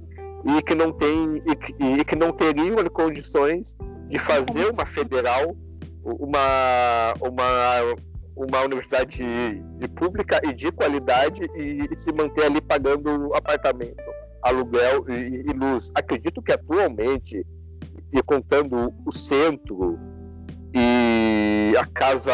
e 0.46 0.62
que 0.64 0.76
não 0.76 0.92
tem 0.92 1.42
e 1.46 1.56
que, 1.56 1.76
e 1.80 2.06
que 2.06 2.16
não 2.16 2.32
teriam 2.32 2.78
condições 2.92 3.78
de 4.10 4.18
fazer 4.18 4.72
uma 4.72 4.86
federal, 4.86 5.56
uma, 6.04 7.14
uma, 7.20 7.96
uma 8.36 8.62
universidade 8.64 9.24
pública 9.96 10.40
e 10.44 10.54
de 10.54 10.72
qualidade 10.72 11.44
e, 11.56 11.88
e 11.92 12.00
se 12.00 12.12
manter 12.12 12.46
ali 12.46 12.62
pagando 12.62 13.34
apartamento, 13.36 14.04
aluguel 14.42 15.06
e, 15.10 15.44
e, 15.48 15.54
luz. 15.54 15.92
Acredito 15.94 16.42
que 16.42 16.54
atualmente, 16.54 17.46
e 18.14 18.24
contando 18.24 18.94
o 19.06 19.12
centro 19.12 20.00
e 20.74 21.76
a 21.78 21.86
casa, 21.86 22.32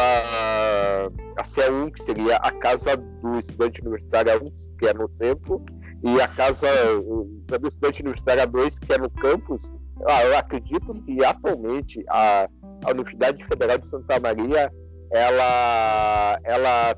a 1.36 1.42
C1, 1.42 1.92
que 1.92 2.02
seria 2.02 2.36
a 2.36 2.50
casa 2.50 2.96
do 2.96 3.38
estudante 3.38 3.80
universitário 3.82 4.44
1, 4.44 4.76
que 4.78 4.86
é 4.86 4.94
no 4.94 5.12
centro, 5.14 5.64
e 6.02 6.20
a 6.20 6.28
casa 6.28 6.68
do 7.00 7.68
estudante 7.68 8.02
universitário 8.02 8.46
2, 8.46 8.78
que 8.78 8.92
é 8.92 8.98
no 8.98 9.10
campus, 9.10 9.72
ah, 10.06 10.24
eu 10.24 10.36
acredito 10.36 10.94
que 11.04 11.24
atualmente 11.24 12.04
a, 12.08 12.48
a 12.84 12.90
Universidade 12.90 13.44
Federal 13.44 13.78
de 13.78 13.86
Santa 13.86 14.18
Maria 14.20 14.70
ela, 15.10 16.40
ela, 16.44 16.96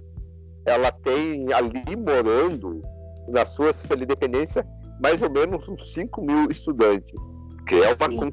ela 0.64 0.92
tem 1.02 1.52
ali 1.52 1.96
morando 1.96 2.82
na 3.28 3.44
sua 3.44 3.70
independência 3.94 4.66
mais 5.00 5.20
ou 5.20 5.30
menos 5.30 5.68
uns 5.68 5.92
5 5.92 6.22
mil 6.22 6.50
estudantes, 6.50 7.14
que 7.68 7.74
é 7.74 7.94
uma 7.94 8.32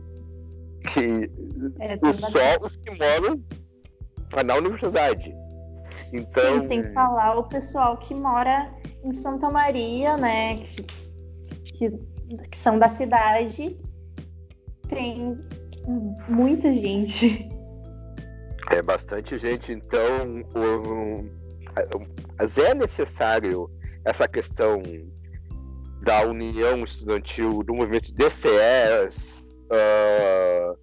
que 0.83 1.31
é, 1.79 2.13
só 2.13 2.57
os 2.61 2.75
que 2.75 2.91
moram 2.91 3.41
na 4.45 4.55
universidade. 4.55 5.35
Então, 6.11 6.61
Sim, 6.61 6.67
sem 6.67 6.93
falar 6.93 7.37
o 7.37 7.43
pessoal 7.43 7.97
que 7.97 8.13
mora 8.13 8.71
em 9.03 9.13
Santa 9.13 9.49
Maria, 9.49 10.17
né? 10.17 10.57
Que, 10.57 10.83
que, 11.63 11.89
que 12.49 12.57
são 12.57 12.77
da 12.77 12.89
cidade 12.89 13.77
tem 14.87 15.37
muita 16.27 16.71
gente. 16.71 17.49
É 18.71 18.81
bastante 18.81 19.37
gente, 19.37 19.73
então 19.73 20.43
um, 20.55 21.29
é 22.57 22.73
necessário 22.73 23.69
essa 24.05 24.27
questão 24.27 24.81
da 26.01 26.23
união 26.23 26.83
estudantil, 26.83 27.63
do 27.63 27.73
movimento 27.73 28.13
DCS. 28.13 29.42
Uh, 29.73 30.77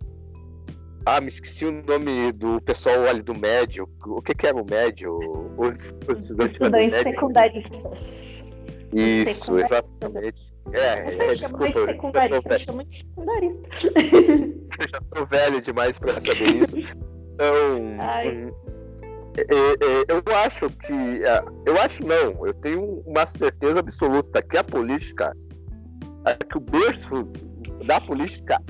ah, 1.06 1.20
me 1.20 1.28
esqueci 1.28 1.64
o 1.64 1.72
nome 1.72 2.32
do 2.32 2.60
pessoal 2.60 3.06
ali 3.08 3.22
do 3.22 3.34
médio. 3.34 3.88
O 4.04 4.20
que, 4.20 4.34
que 4.34 4.46
era 4.46 4.56
o 4.56 4.64
médio? 4.64 5.16
Os, 5.56 5.96
os 6.08 6.30
estudantes, 6.30 7.02
secundaristas. 7.02 8.44
Isso, 8.92 9.58
exatamente. 9.58 10.52
É, 10.72 11.04
Você 11.04 11.22
é, 11.22 11.34
chama 11.36 11.58
desculpa, 11.58 11.80
de 11.80 11.86
secundarista, 11.86 12.58
chama 12.58 12.84
de 12.84 12.98
secundarista. 12.98 13.68
Eu 14.80 14.88
já 14.88 15.00
tô 15.12 15.26
velho 15.26 15.60
demais 15.60 15.98
para 15.98 16.14
saber 16.14 16.56
isso. 16.56 16.76
Então, 16.78 17.76
hum, 17.76 17.98
é, 19.36 19.44
é, 19.44 20.04
eu 20.08 20.36
acho 20.36 20.70
que. 20.70 21.24
É, 21.24 21.42
eu 21.66 21.80
acho 21.80 22.04
não, 22.04 22.46
eu 22.46 22.54
tenho 22.54 23.02
uma 23.06 23.26
certeza 23.26 23.78
absoluta 23.78 24.42
que 24.42 24.56
a 24.56 24.64
política, 24.64 25.32
que 26.50 26.56
o 26.56 26.60
berço 26.60 27.24
da 27.86 28.00
política 28.00 28.60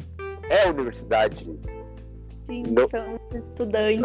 é 0.50 0.66
a 0.66 0.70
universidade. 0.70 1.44
Sim, 2.46 2.62
não, 2.68 2.88
são 2.88 3.18
estudantes. 3.32 4.02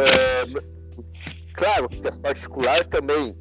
claro 1.54 1.90
que 1.90 2.08
as 2.08 2.18
particulares 2.18 2.88
também 2.88 3.36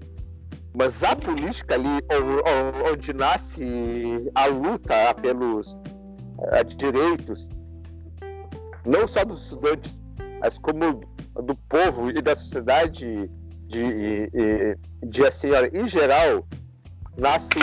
mas 0.74 1.04
a 1.04 1.14
política 1.14 1.76
ali, 1.76 2.00
onde 2.92 3.12
nasce 3.14 3.64
a 4.34 4.46
luta 4.46 5.14
pelos 5.22 5.74
uh, 5.74 6.64
direitos, 6.76 7.48
não 8.84 9.06
só 9.06 9.24
dos 9.24 9.44
estudantes, 9.44 10.02
mas 10.40 10.58
como 10.58 11.00
do 11.44 11.54
povo 11.68 12.10
e 12.10 12.20
da 12.20 12.34
sociedade 12.34 13.30
de, 13.68 14.28
de, 14.30 14.76
de 15.04 15.24
assim, 15.24 15.50
em 15.72 15.86
geral, 15.86 16.44
nasce 17.16 17.54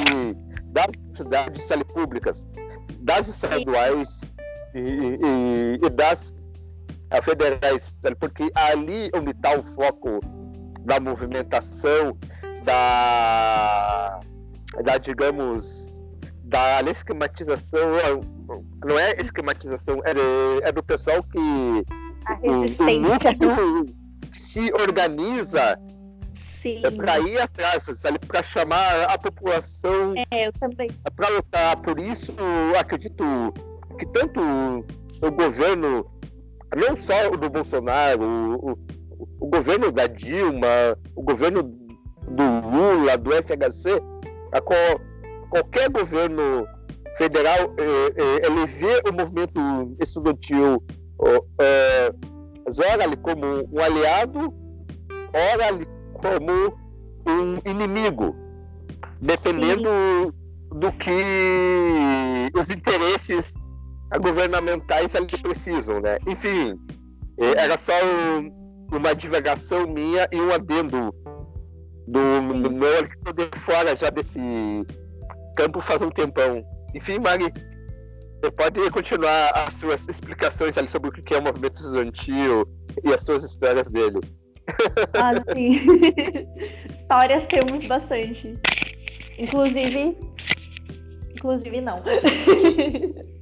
das 0.67 0.87
universidades 1.19 1.83
públicas, 1.93 2.47
das 3.01 3.27
estaduais 3.27 4.21
e, 4.73 4.79
e, 4.79 5.85
e 5.85 5.89
das 5.89 6.33
federais, 7.23 7.93
porque 8.19 8.49
ali 8.55 9.09
onde 9.13 9.31
está 9.31 9.57
o 9.57 9.63
foco 9.63 10.19
da 10.85 10.99
movimentação 10.99 12.17
da, 12.63 14.19
da 14.83 14.97
digamos, 14.97 16.01
da 16.43 16.81
esquematização, 16.89 17.79
não 18.85 18.97
é 18.97 19.11
esquematização, 19.19 20.01
é, 20.05 20.67
é 20.67 20.71
do 20.71 20.83
pessoal 20.83 21.21
que 21.23 21.37
o, 21.37 22.61
o 22.61 23.85
se 24.37 24.71
organiza 24.73 25.77
para 26.95 27.19
ir 27.19 27.39
atrás, 27.39 27.85
para 28.27 28.43
chamar 28.43 29.03
a 29.05 29.17
população 29.17 30.13
é, 30.31 30.51
para 31.15 31.29
lutar. 31.29 31.75
Por 31.77 31.99
isso, 31.99 32.35
acredito 32.79 33.23
que 34.01 34.07
tanto 34.07 34.39
o 35.21 35.31
governo, 35.31 36.09
não 36.75 36.97
só 36.97 37.29
o 37.31 37.37
do 37.37 37.51
Bolsonaro, 37.51 38.23
o, 38.23 38.71
o, 38.71 38.77
o 39.39 39.47
governo 39.47 39.91
da 39.91 40.07
Dilma, 40.07 40.97
o 41.15 41.21
governo 41.21 41.61
do 41.61 42.43
Lula, 42.67 43.15
do 43.15 43.29
FHC, 43.31 44.01
a 44.53 44.59
qual, 44.59 44.99
qualquer 45.51 45.87
governo 45.91 46.67
federal, 47.15 47.75
eh, 47.77 48.13
eh, 48.15 48.47
ele 48.47 48.65
vê 48.65 49.03
o 49.07 49.13
movimento 49.13 49.95
estudantil 49.99 50.83
eh, 51.59 52.11
ora 52.91 53.03
ali 53.03 53.17
como 53.17 53.45
um 53.71 53.79
aliado, 53.79 54.51
ora 55.31 55.67
ali 55.67 55.87
como 56.13 56.73
um 57.27 57.69
inimigo, 57.69 58.35
dependendo 59.21 59.89
Sim. 59.93 60.79
do 60.79 60.91
que 60.93 62.51
os 62.57 62.71
interesses 62.71 63.60
governamentais 64.19 65.15
ali 65.15 65.27
precisam, 65.41 66.01
né? 66.01 66.17
Enfim, 66.27 66.75
eh, 67.39 67.53
era 67.57 67.77
só 67.77 67.93
um, 68.03 68.51
uma 68.91 69.15
divagação 69.15 69.87
minha 69.87 70.27
e 70.31 70.39
um 70.39 70.51
adendo 70.51 71.13
do, 72.07 72.61
do 72.61 72.71
meu 72.71 73.03
de 73.03 73.59
fora 73.59 73.95
já 73.95 74.09
desse 74.09 74.39
campo 75.55 75.79
faz 75.79 76.01
um 76.01 76.09
tempão. 76.09 76.63
Enfim, 76.93 77.19
Mari, 77.19 77.51
você 78.41 78.51
pode 78.51 78.91
continuar 78.91 79.51
as 79.55 79.73
suas 79.75 80.07
explicações 80.07 80.77
ali 80.77 80.87
sobre 80.87 81.09
o 81.09 81.13
que 81.13 81.33
é 81.33 81.37
o 81.37 81.43
movimento 81.43 81.75
estudantil 81.75 82.67
e 83.03 83.13
as 83.13 83.21
suas 83.21 83.43
histórias 83.43 83.87
dele. 83.89 84.19
Ah, 85.13 85.33
sim. 85.53 85.79
Histórias 86.89 87.45
temos 87.45 87.83
bastante. 87.85 88.57
Inclusive. 89.37 90.17
Inclusive, 91.33 91.81
não. 91.81 92.03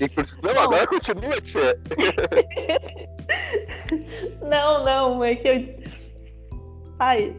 Inclusive, 0.00 0.40
não, 0.42 0.62
agora 0.62 0.86
continua, 0.86 1.40
tia. 1.40 1.78
Não, 4.42 4.84
não, 4.84 5.24
é 5.24 5.34
que 5.34 5.48
eu. 5.48 5.74
Ai, 6.98 7.34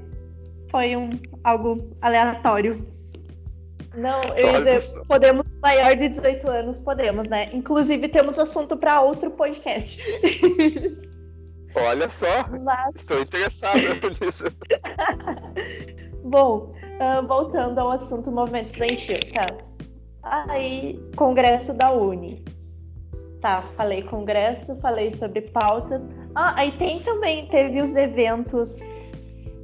foi 0.72 0.96
um, 0.96 1.10
algo 1.44 1.96
aleatório. 2.02 2.86
Não, 3.96 4.22
eu 4.36 4.52
ia 4.52 4.78
dizer, 4.78 5.02
podemos, 5.08 5.46
maior 5.62 5.96
de 5.96 6.10
18 6.10 6.50
anos, 6.50 6.80
podemos, 6.80 7.30
né? 7.30 7.50
Inclusive, 7.54 8.10
temos 8.10 8.38
assunto 8.38 8.76
para 8.76 9.02
outro 9.02 9.32
podcast. 9.32 10.02
Olha 11.76 12.10
só, 12.10 12.48
Mas... 12.64 12.96
estou 12.96 13.22
interessado 13.22 13.80
nisso. 14.22 14.46
Bom, 16.24 16.72
uh, 17.00 17.26
voltando 17.28 17.80
ao 17.80 17.92
assunto 17.92 18.32
movimento 18.32 18.68
estudantil, 18.68 19.20
tá? 19.34 19.46
Aí, 20.26 21.00
congresso 21.16 21.72
da 21.72 21.92
Uni. 21.92 22.44
Tá, 23.42 23.64
falei 23.78 24.02
congresso, 24.02 24.76
falei 24.78 25.12
sobre 25.12 25.42
pautas. 25.42 26.04
Ah, 26.34 26.56
aí 26.58 26.72
tem 26.72 27.00
também, 27.02 27.46
teve 27.46 27.80
os 27.80 27.96
eventos 27.96 28.78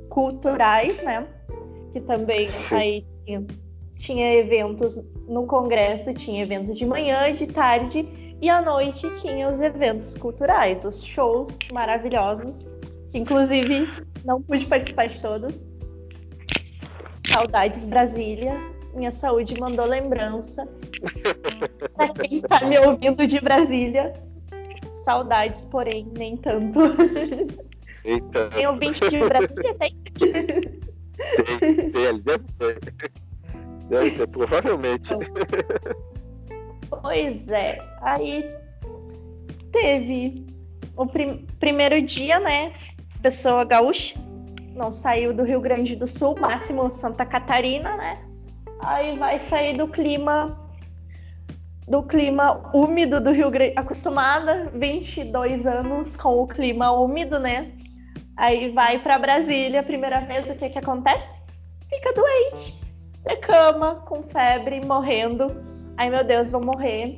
culturais, 0.10 1.02
né? 1.02 1.28
Que 1.92 2.00
também 2.00 2.52
Sim. 2.52 2.76
aí 2.76 3.06
tinha, 3.26 3.46
tinha 3.96 4.34
eventos 4.36 5.04
no 5.28 5.48
congresso, 5.48 6.14
tinha 6.14 6.44
eventos 6.44 6.78
de 6.78 6.86
manhã, 6.86 7.34
de 7.34 7.48
tarde 7.48 8.08
e 8.40 8.48
à 8.48 8.62
noite 8.62 9.10
tinha 9.20 9.50
os 9.50 9.60
eventos 9.60 10.16
culturais, 10.16 10.86
os 10.86 11.04
shows 11.04 11.58
maravilhosos, 11.74 12.70
que 13.10 13.18
inclusive 13.18 13.88
não 14.24 14.42
pude 14.44 14.68
participar 14.68 15.08
de 15.08 15.20
todos. 15.20 15.66
Saudades 17.28 17.84
Brasília. 17.84 18.81
Minha 18.94 19.12
saúde 19.12 19.60
mandou 19.60 19.86
lembrança. 19.86 20.68
pra 21.96 22.10
quem 22.10 22.42
tá 22.42 22.66
me 22.66 22.78
ouvindo 22.80 23.26
de 23.26 23.40
Brasília, 23.40 24.14
saudades, 25.04 25.66
porém, 25.66 26.08
nem 26.18 26.38
tanto. 26.38 26.80
Eita. 28.04 28.50
Tem 28.54 28.68
ouvinte 28.68 29.00
de 29.10 29.20
Brasília? 29.20 29.76
Tem? 29.76 29.98
Tem, 30.18 31.92
tem, 31.92 32.20
deve 32.20 32.46
ter. 32.58 32.80
Deve 33.90 34.12
ter, 34.12 34.28
provavelmente. 34.28 35.10
Pois 36.90 37.48
é. 37.48 37.80
Aí 38.02 38.44
teve 39.72 40.46
o 40.96 41.06
prim 41.06 41.46
primeiro 41.60 42.02
dia, 42.02 42.40
né? 42.40 42.74
Pessoa 43.22 43.64
gaúcha 43.64 44.20
não 44.74 44.92
saiu 44.92 45.34
do 45.34 45.44
Rio 45.44 45.62
Grande 45.62 45.96
do 45.96 46.08
Sul, 46.08 46.36
máximo 46.40 46.90
Santa 46.90 47.26
Catarina, 47.26 47.96
né? 47.98 48.31
Aí 48.84 49.18
vai 49.18 49.40
sair 49.40 49.78
do 49.78 49.88
clima 49.88 50.58
do 51.88 52.04
clima 52.04 52.72
úmido 52.74 53.20
do 53.20 53.32
Rio 53.32 53.52
Grande, 53.52 53.74
acostumada 53.76 54.72
22 54.74 55.68
anos 55.68 56.16
com 56.16 56.42
o 56.42 56.48
clima 56.48 56.92
úmido, 56.92 57.38
né? 57.38 57.74
Aí 58.38 58.72
vai 58.72 58.98
para 59.00 59.18
Brasília, 59.18 59.84
primeira 59.84 60.22
vez, 60.22 60.50
o 60.50 60.56
que 60.56 60.70
que 60.70 60.80
acontece? 60.80 61.42
Fica 61.90 62.14
doente, 62.14 62.80
de 63.26 63.36
cama, 63.38 63.96
com 64.08 64.24
febre, 64.24 64.80
morrendo. 64.86 65.48
Ai 65.98 66.10
meu 66.10 66.24
Deus, 66.24 66.50
vou 66.50 66.64
morrer. 66.64 67.18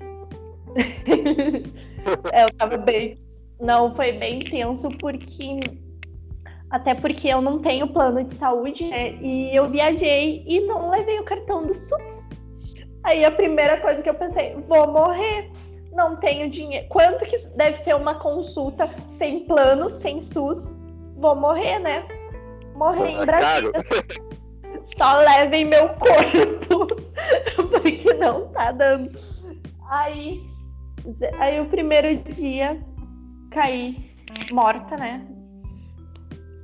eu 2.33 2.53
tava 2.57 2.77
bem. 2.77 3.17
Não, 3.61 3.93
foi 3.93 4.11
bem 4.13 4.39
tenso 4.39 4.89
porque 4.97 5.59
até 6.73 6.95
porque 6.95 7.27
eu 7.27 7.39
não 7.39 7.59
tenho 7.59 7.87
plano 7.87 8.23
de 8.23 8.33
saúde, 8.33 8.89
né? 8.89 9.11
E 9.21 9.55
eu 9.55 9.69
viajei 9.69 10.43
e 10.47 10.59
não 10.61 10.89
levei 10.89 11.19
o 11.19 11.23
cartão 11.23 11.67
do 11.67 11.71
SUS. 11.71 12.27
Aí 13.03 13.23
a 13.23 13.29
primeira 13.29 13.79
coisa 13.79 14.01
que 14.01 14.09
eu 14.09 14.15
pensei, 14.15 14.55
vou 14.67 14.91
morrer. 14.91 15.51
Não 15.91 16.15
tenho 16.15 16.49
dinheiro. 16.49 16.87
Quanto 16.89 17.23
que 17.25 17.37
deve 17.55 17.77
ser 17.83 17.95
uma 17.95 18.15
consulta 18.15 18.89
sem 19.07 19.41
plano, 19.41 19.87
sem 19.87 20.19
SUS? 20.19 20.73
Vou 21.17 21.35
morrer, 21.35 21.77
né? 21.77 22.07
Morrer 22.73 23.09
em 23.09 23.23
Brasília. 23.23 23.71
Só 24.97 25.19
levem 25.19 25.65
meu 25.65 25.89
corpo. 25.89 26.87
porque 27.69 28.15
não 28.15 28.47
tá 28.47 28.71
dando. 28.71 29.11
Aí, 29.91 30.41
aí 31.37 31.61
o 31.61 31.65
primeiro 31.65 32.15
dia 32.23 32.83
caí 33.51 34.11
morta, 34.51 34.97
né? 34.97 35.23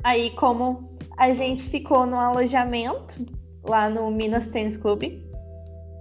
Aí, 0.04 0.32
como 0.32 0.84
a 1.18 1.34
gente 1.34 1.70
ficou 1.70 2.06
no 2.06 2.18
alojamento 2.18 3.16
lá 3.64 3.90
no 3.90 4.10
Minas 4.10 4.48
Tênis 4.48 4.78
Clube, 4.78 5.22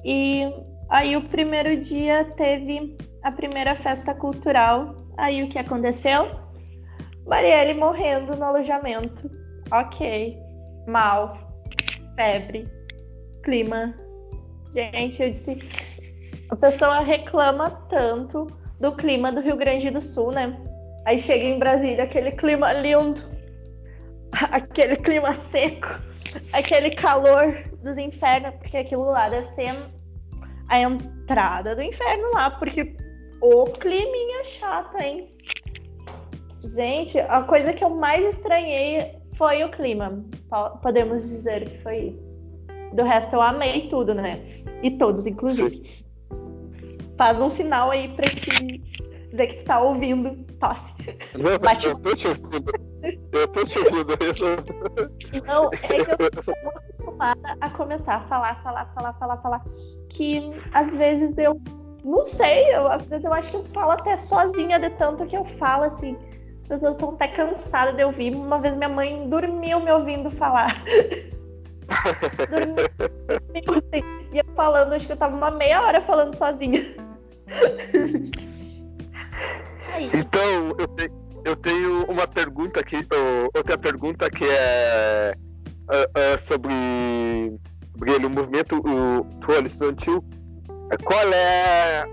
e 0.05 0.45
aí 0.89 1.17
o 1.17 1.23
primeiro 1.23 1.77
dia 1.77 2.25
teve 2.37 2.97
a 3.23 3.33
primeira 3.33 3.75
festa 3.75 4.15
cultural. 4.15 4.95
Aí 5.17 5.43
o 5.43 5.49
que 5.49 5.59
aconteceu? 5.59 6.29
Marielle 7.27 7.75
morrendo 7.75 8.37
no 8.37 8.45
alojamento. 8.45 9.29
Ok. 9.71 10.39
Mal. 10.87 11.37
Febre. 12.15 12.69
Clima. 13.43 13.95
Gente, 14.73 15.23
eu 15.23 15.31
disse. 15.31 15.59
A 16.51 16.57
pessoa 16.57 17.01
reclama 17.01 17.71
tanto 17.91 18.47
do 18.81 18.93
clima 18.93 19.33
do 19.33 19.41
Rio 19.41 19.57
Grande 19.57 19.91
do 19.91 20.01
Sul, 20.01 20.33
né? 20.33 20.57
Aí 21.05 21.19
chega 21.19 21.45
em 21.45 21.59
Brasília 21.59 22.05
aquele 22.05 22.31
clima 22.33 22.73
lindo 22.73 23.38
aquele 24.53 24.97
clima 24.97 25.35
seco, 25.35 25.89
aquele 26.53 26.91
calor 26.91 27.55
dos 27.83 27.99
infernos, 27.99 28.55
porque 28.57 28.77
aquilo 28.77 29.05
lá 29.05 29.29
deve 29.29 29.47
ser 29.49 29.75
a 30.69 30.81
entrada 30.81 31.75
do 31.75 31.83
inferno 31.83 32.31
lá, 32.33 32.51
porque 32.51 32.97
o 33.41 33.65
climinha 33.65 34.45
chato, 34.45 34.97
hein? 35.01 35.33
Gente, 36.65 37.19
a 37.19 37.43
coisa 37.43 37.73
que 37.73 37.83
eu 37.83 37.91
mais 37.91 38.25
estranhei 38.37 39.17
foi 39.35 39.63
o 39.65 39.71
clima. 39.71 40.25
Podemos 40.83 41.29
dizer 41.29 41.71
que 41.71 41.79
foi 41.79 41.99
isso. 41.99 42.39
Do 42.93 43.05
resto 43.05 43.35
eu 43.35 43.41
amei 43.41 43.89
tudo, 43.89 44.15
né? 44.15 44.41
E 44.83 44.91
todos, 44.91 45.27
inclusive. 45.27 46.05
Faz 47.17 47.41
um 47.41 47.49
sinal 47.49 47.91
aí 47.91 48.09
pra 48.09 48.27
te 48.29 48.83
dizer 49.31 49.47
que 49.49 49.57
tu 49.57 49.65
tá 49.65 49.81
ouvindo. 49.81 50.37
Tosse. 50.59 50.95
Bate. 51.63 51.87
Eu 51.87 51.99
tô 51.99 52.15
te 52.15 52.29
ouvindo. 52.29 52.73
Eu 53.33 53.49
tô 53.49 53.65
te 53.65 53.79
ouvindo. 53.79 55.47
Não, 55.47 55.71
é 55.73 55.77
que 55.77 56.37
eu 56.37 56.43
sou 56.43 56.55
muito 56.63 56.79
acostumada 56.79 57.57
a 57.61 57.71
começar 57.71 58.17
a 58.17 58.21
falar, 58.23 58.63
falar, 58.63 58.87
falar, 58.95 59.13
falar, 59.15 59.37
falar. 59.39 59.63
Que 60.09 60.53
às 60.73 60.91
vezes 60.95 61.37
eu 61.39 61.61
não 62.05 62.25
sei, 62.25 62.75
eu, 62.75 62.87
às 62.87 63.03
vezes 63.03 63.25
eu 63.25 63.33
acho 63.33 63.51
que 63.51 63.57
eu 63.57 63.65
falo 63.67 63.93
até 63.93 64.17
sozinha 64.17 64.79
de 64.79 64.91
tanto 64.91 65.27
que 65.27 65.37
eu 65.37 65.45
falo 65.45 65.85
assim. 65.85 66.17
As 66.63 66.69
pessoas 66.69 66.93
estão 66.93 67.11
até 67.11 67.29
cansadas 67.29 67.97
de 67.97 68.05
ouvir. 68.05 68.35
Uma 68.35 68.59
vez 68.59 68.77
minha 68.77 68.89
mãe 68.89 69.29
dormiu 69.29 69.81
me 69.81 69.91
ouvindo 69.91 70.31
falar. 70.31 70.83
dormiu, 72.51 73.83
assim, 73.83 74.03
e 74.33 74.39
eu 74.39 74.45
falando, 74.55 74.93
acho 74.93 75.07
que 75.07 75.13
eu 75.13 75.17
tava 75.17 75.35
uma 75.35 75.51
meia 75.51 75.83
hora 75.83 76.01
falando 76.03 76.35
sozinha. 76.35 76.85
Então, 80.13 80.75
eu, 80.79 80.87
te, 80.89 81.11
eu 81.45 81.57
tenho 81.57 82.05
uma 82.05 82.27
pergunta 82.27 82.81
aqui, 82.81 82.97
outra 83.55 83.77
pergunta 83.77 84.31
que 84.31 84.45
é 84.45 85.35
uh, 85.89 86.35
uh, 86.35 86.39
sobre, 86.39 87.59
sobre 87.93 88.27
o 88.27 88.31
movimento 88.31 88.81
o 88.85 89.67
Estudantil. 89.67 90.25
Qual 91.05 91.33
é 91.33 92.05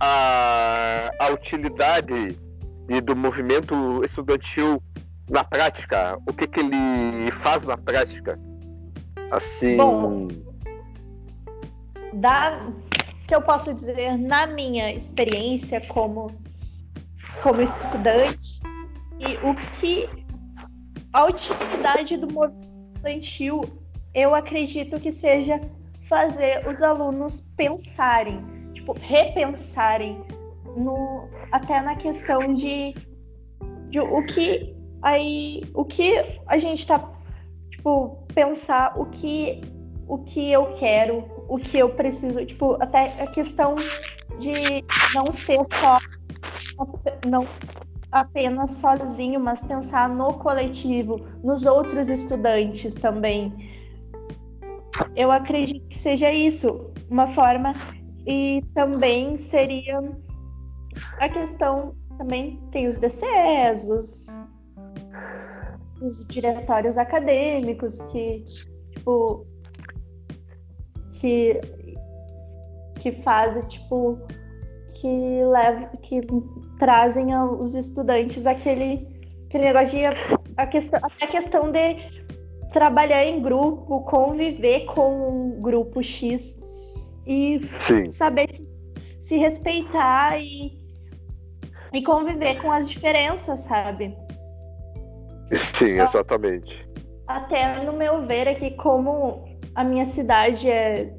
a, 0.00 1.10
a 1.20 1.30
utilidade 1.30 2.36
de, 2.86 3.00
do 3.00 3.14
movimento 3.14 4.04
estudantil 4.04 4.82
na 5.28 5.44
prática? 5.44 6.18
O 6.26 6.32
que, 6.32 6.46
que 6.46 6.60
ele 6.60 7.30
faz 7.30 7.62
na 7.64 7.76
prática? 7.76 8.38
Assim. 9.30 9.76
Bom, 9.76 10.28
da, 12.14 12.66
que 13.26 13.34
eu 13.34 13.42
posso 13.42 13.74
dizer, 13.74 14.16
na 14.18 14.46
minha 14.46 14.92
experiência 14.92 15.80
como 15.86 16.32
como 17.42 17.60
estudante 17.60 18.60
e 19.18 19.36
o 19.46 19.54
que 19.78 20.08
a 21.12 21.26
utilidade 21.26 22.16
do 22.16 22.32
movimento 22.32 22.68
estudantil 22.88 23.64
eu 24.14 24.34
acredito 24.34 24.98
que 24.98 25.12
seja 25.12 25.60
fazer 26.02 26.66
os 26.66 26.82
alunos 26.82 27.40
pensarem, 27.56 28.40
tipo, 28.72 28.94
repensarem 29.00 30.20
no, 30.76 31.28
até 31.52 31.80
na 31.80 31.96
questão 31.96 32.52
de, 32.52 32.94
de 33.90 34.00
o 34.00 34.24
que 34.24 34.74
aí 35.02 35.62
o 35.74 35.84
que 35.84 36.14
a 36.46 36.58
gente 36.58 36.86
tá 36.86 36.98
tipo 37.70 38.26
pensar 38.34 38.98
o 38.98 39.06
que 39.06 39.60
o 40.08 40.18
que 40.18 40.50
eu 40.50 40.72
quero, 40.72 41.28
o 41.48 41.58
que 41.58 41.78
eu 41.78 41.90
preciso, 41.90 42.44
tipo, 42.44 42.82
até 42.82 43.12
a 43.22 43.26
questão 43.26 43.76
de 44.38 44.82
não 45.14 45.30
ser 45.30 45.58
só 45.78 45.98
não 47.26 47.46
apenas 48.10 48.70
sozinho, 48.72 49.38
mas 49.38 49.60
pensar 49.60 50.08
no 50.08 50.34
coletivo, 50.34 51.20
nos 51.42 51.64
outros 51.66 52.08
estudantes 52.08 52.94
também. 52.94 53.52
Eu 55.14 55.30
acredito 55.30 55.86
que 55.88 55.98
seja 55.98 56.32
isso, 56.32 56.90
uma 57.10 57.26
forma 57.26 57.74
e 58.26 58.62
também 58.74 59.36
seria 59.36 60.00
a 61.18 61.28
questão 61.28 61.94
também 62.16 62.60
tem 62.72 62.86
os 62.86 62.98
DCEs, 62.98 63.88
os, 63.88 64.26
os 66.02 66.26
diretórios 66.26 66.98
acadêmicos 66.98 68.00
que 68.10 68.42
tipo 68.44 69.46
que 71.20 71.60
que 73.00 73.12
fazem 73.12 73.62
tipo 73.68 74.18
que 75.00 75.44
leva 75.44 75.86
que 76.02 76.20
trazem 76.78 77.34
os 77.36 77.74
estudantes 77.74 78.46
aquele 78.46 79.06
aquele 79.46 79.64
negócio 79.64 79.98
de 79.98 80.04
a 80.56 80.66
questão, 80.66 81.00
a 81.20 81.26
questão 81.26 81.72
de 81.72 81.96
trabalhar 82.72 83.24
em 83.24 83.40
grupo, 83.40 84.00
conviver 84.02 84.84
com 84.86 85.30
um 85.30 85.62
grupo 85.62 86.02
X 86.02 86.58
e 87.26 87.60
Sim. 87.80 88.10
saber 88.10 88.48
se 89.20 89.36
respeitar 89.36 90.38
e, 90.38 90.72
e 91.92 92.02
conviver 92.02 92.60
com 92.60 92.70
as 92.70 92.88
diferenças, 92.88 93.60
sabe? 93.60 94.16
Sim, 95.52 96.00
exatamente. 96.00 96.86
Até 97.26 97.84
no 97.84 97.92
meu 97.92 98.26
ver 98.26 98.48
aqui, 98.48 98.72
como 98.72 99.44
a 99.74 99.84
minha 99.84 100.04
cidade 100.04 100.70
é, 100.70 101.14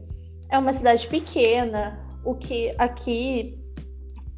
é 0.49 0.57
uma 0.57 0.73
cidade 0.73 1.07
pequena, 1.07 1.99
o 2.23 2.35
que 2.35 2.73
aqui 2.77 3.58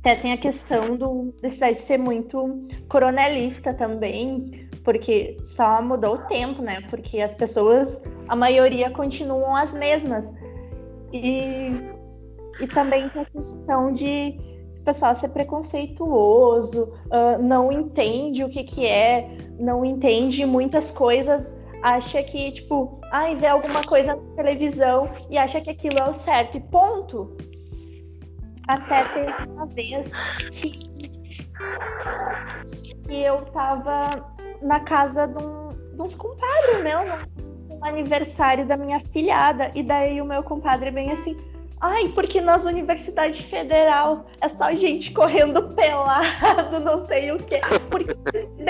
até 0.02 0.16
tem 0.16 0.34
a 0.34 0.38
questão 0.38 0.98
do, 0.98 1.32
da 1.42 1.50
cidade 1.50 1.80
ser 1.80 2.00
muito 2.00 2.60
coronelista 2.90 3.72
também, 3.72 4.68
porque 4.84 5.38
só 5.44 5.80
mudou 5.80 6.16
o 6.16 6.18
tempo, 6.26 6.62
né? 6.62 6.82
Porque 6.90 7.22
as 7.22 7.36
pessoas, 7.36 8.02
a 8.28 8.36
maioria 8.36 8.90
continuam 8.90 9.56
as 9.56 9.76
mesmas. 9.76 10.28
E, 11.14 11.72
e 12.60 12.68
também 12.74 13.10
tem 13.10 13.22
a 13.22 13.26
questão 13.26 13.94
de 13.94 14.40
o 14.80 14.84
pessoal 14.84 15.14
ser 15.14 15.30
preconceituoso, 15.30 16.92
uh, 17.06 17.40
não 17.40 17.72
entende 17.72 18.44
o 18.44 18.50
que, 18.50 18.64
que 18.64 18.88
é, 18.88 19.30
não 19.60 19.86
entende 19.86 20.44
muitas 20.44 20.90
coisas, 20.90 21.54
acha 21.84 22.24
que, 22.24 22.52
tipo, 22.54 23.00
ai, 23.12 23.36
vê 23.36 23.46
alguma 23.46 23.84
coisa 23.84 24.16
na 24.16 24.36
televisão 24.36 25.12
e 25.30 25.38
acha 25.38 25.62
que 25.62 25.70
aquilo 25.70 26.00
é 26.00 26.10
o 26.10 26.14
certo, 26.16 26.58
e 26.58 26.62
ponto. 26.62 27.38
Até 28.72 29.04
teve 29.06 29.50
uma 29.50 29.66
vez 29.68 30.10
que, 30.52 30.72
que 33.06 33.22
eu 33.22 33.42
tava 33.48 34.34
na 34.62 34.80
casa 34.80 35.28
de, 35.28 35.44
um, 35.44 35.68
de 35.68 36.02
uns 36.02 36.16
compadres 36.16 36.82
meu, 36.82 37.00
no, 37.06 37.76
no 37.76 37.86
aniversário 37.86 38.66
da 38.66 38.78
minha 38.78 39.00
filhada, 39.00 39.72
e 39.76 39.84
daí 39.84 40.22
o 40.22 40.26
meu 40.26 40.42
compadre 40.42 40.90
bem 40.90 41.12
assim, 41.12 41.36
Ai, 41.84 42.10
porque 42.10 42.40
nas 42.40 42.66
universidades 42.66 43.42
federal 43.42 44.28
é 44.40 44.48
só 44.48 44.72
gente 44.72 45.12
correndo 45.12 45.74
pelado, 45.74 46.80
não 46.80 47.08
sei 47.08 47.32
o 47.32 47.40
quê. 47.40 47.60
Porque 47.90 48.16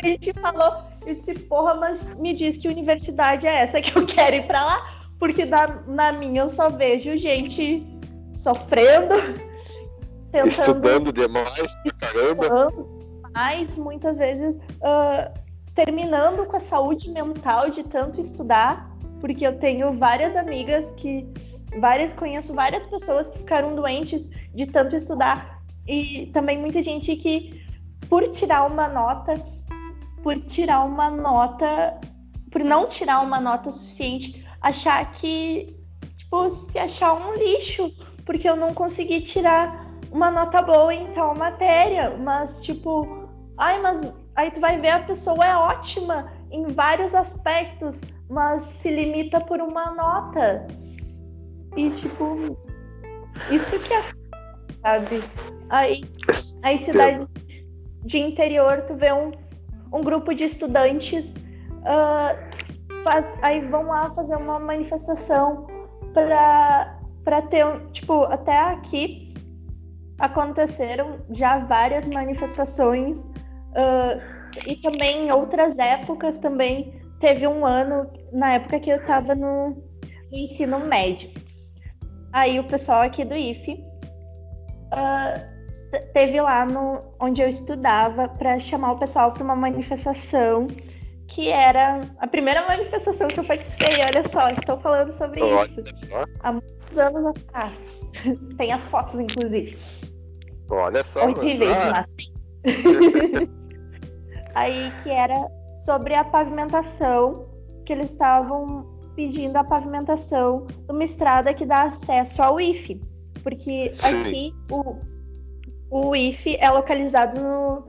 a 0.01 0.07
gente 0.07 0.33
falou, 0.39 0.77
eu 1.05 1.15
disse, 1.15 1.33
porra, 1.33 1.73
mas 1.75 2.15
me 2.15 2.33
diz 2.33 2.55
que 2.55 2.69
universidade 2.69 3.45
é 3.45 3.63
essa 3.63 3.81
que 3.81 3.95
eu 3.97 4.05
quero 4.05 4.37
ir 4.37 4.47
pra 4.47 4.65
lá? 4.65 5.05
Porque 5.19 5.43
na, 5.43 5.67
na 5.87 6.11
minha 6.13 6.43
eu 6.43 6.49
só 6.49 6.69
vejo 6.69 7.17
gente 7.17 7.85
sofrendo, 8.33 9.15
tentando. 10.31 10.51
Estudando 10.51 11.13
demais, 11.13 11.67
caramba. 11.99 12.69
Mas 13.33 13.77
muitas 13.77 14.17
vezes 14.17 14.55
uh, 14.55 15.31
terminando 15.75 16.45
com 16.45 16.57
a 16.57 16.61
saúde 16.61 17.09
mental 17.11 17.69
de 17.69 17.83
tanto 17.83 18.19
estudar, 18.19 18.89
porque 19.19 19.45
eu 19.45 19.57
tenho 19.59 19.93
várias 19.93 20.35
amigas 20.35 20.93
que 20.93 21.27
várias 21.79 22.11
conheço 22.11 22.53
várias 22.53 22.85
pessoas 22.85 23.29
que 23.29 23.39
ficaram 23.39 23.75
doentes 23.75 24.29
de 24.53 24.65
tanto 24.65 24.95
estudar 24.95 25.61
e 25.87 26.27
também 26.33 26.57
muita 26.57 26.81
gente 26.81 27.15
que 27.15 27.65
por 28.09 28.27
tirar 28.27 28.67
uma 28.67 28.89
nota, 28.89 29.41
por 30.21 30.37
tirar 30.39 30.83
uma 30.83 31.09
nota, 31.09 31.99
por 32.51 32.61
não 32.63 32.87
tirar 32.87 33.21
uma 33.21 33.39
nota 33.39 33.71
suficiente, 33.71 34.45
achar 34.61 35.11
que 35.13 35.75
tipo 36.17 36.49
se 36.49 36.77
achar 36.77 37.13
um 37.13 37.35
lixo, 37.35 37.91
porque 38.25 38.49
eu 38.49 38.55
não 38.55 38.73
consegui 38.73 39.21
tirar 39.21 39.90
uma 40.11 40.29
nota 40.29 40.61
boa 40.61 40.93
em 40.93 41.07
tal 41.13 41.35
matéria, 41.35 42.11
mas 42.17 42.59
tipo, 42.61 43.27
ai, 43.57 43.81
mas 43.81 44.01
aí 44.35 44.51
tu 44.51 44.59
vai 44.59 44.79
ver 44.79 44.89
a 44.89 44.99
pessoa 44.99 45.45
é 45.45 45.55
ótima 45.55 46.31
em 46.51 46.67
vários 46.67 47.15
aspectos, 47.15 47.99
mas 48.29 48.61
se 48.63 48.91
limita 48.91 49.39
por 49.39 49.61
uma 49.61 49.91
nota. 49.91 50.67
E, 51.77 51.89
tipo, 51.89 52.57
isso 53.49 53.79
que 53.79 53.93
é, 53.93 54.03
sabe? 54.81 55.23
Aí, 55.69 56.01
aí 56.63 56.77
cidade 56.77 57.25
de 58.03 58.17
interior, 58.19 58.81
tu 58.81 58.95
vê 58.95 59.13
um, 59.13 59.31
um 59.93 60.01
grupo 60.01 60.33
de 60.33 60.43
estudantes, 60.43 61.33
uh, 61.83 63.03
faz, 63.03 63.33
aí 63.41 63.61
vão 63.67 63.87
lá 63.87 64.11
fazer 64.11 64.35
uma 64.35 64.59
manifestação 64.59 65.67
para 66.13 66.97
para 67.23 67.39
ter, 67.43 67.63
tipo, 67.91 68.23
até 68.23 68.57
aqui 68.57 69.30
aconteceram 70.21 71.19
já 71.31 71.59
várias 71.59 72.07
manifestações 72.07 73.17
uh, 73.19 74.21
e 74.65 74.75
também 74.77 75.27
em 75.27 75.31
outras 75.31 75.77
épocas 75.77 76.39
também 76.39 77.01
teve 77.19 77.47
um 77.47 77.65
ano, 77.65 78.09
na 78.31 78.53
época 78.53 78.79
que 78.79 78.89
eu 78.89 78.97
estava 78.97 79.35
no, 79.35 79.69
no 80.31 80.37
ensino 80.37 80.79
médio 80.79 81.29
Aí 82.33 82.59
o 82.59 82.63
pessoal 82.63 83.01
aqui 83.01 83.25
do 83.25 83.35
IFE 83.35 83.83
uh, 84.93 86.01
teve 86.13 86.39
lá 86.39 86.65
no, 86.65 87.01
onde 87.19 87.41
eu 87.41 87.49
estudava 87.49 88.29
para 88.29 88.57
chamar 88.57 88.93
o 88.93 88.99
pessoal 88.99 89.33
para 89.33 89.43
uma 89.43 89.55
manifestação 89.55 90.67
que 91.27 91.49
era 91.49 92.01
a 92.19 92.27
primeira 92.27 92.65
manifestação 92.67 93.27
que 93.27 93.39
eu 93.39 93.43
participei. 93.43 94.01
Olha 94.05 94.27
só, 94.29 94.49
estou 94.49 94.77
falando 94.79 95.13
sobre 95.13 95.41
olha 95.41 95.65
isso 95.65 95.81
há 96.41 96.51
muitos 96.53 96.97
anos 96.97 97.25
atrás. 97.25 97.73
Tem 98.57 98.71
as 98.71 98.85
fotos, 98.87 99.19
inclusive. 99.19 99.77
Olha 100.71 101.03
só. 101.03 101.29
Horríveis, 101.29 101.69
mas. 101.91 102.31
Aí 104.55 104.91
que 105.03 105.09
era 105.09 105.47
sobre 105.85 106.13
a 106.13 106.23
pavimentação 106.23 107.45
que 107.85 107.93
eles 107.93 108.11
estavam 108.11 108.85
pedindo 109.15 109.55
a 109.57 109.63
pavimentação 109.63 110.65
de 110.67 110.91
uma 110.91 111.03
estrada 111.03 111.53
que 111.53 111.65
dá 111.65 111.83
acesso 111.83 112.41
ao 112.41 112.59
IFE, 112.59 113.01
porque 113.43 113.93
Sim. 113.99 114.21
aqui 114.21 114.55
o, 114.69 114.95
o 115.89 116.15
IFE 116.15 116.57
é 116.57 116.69
localizado 116.69 117.39
no 117.39 117.87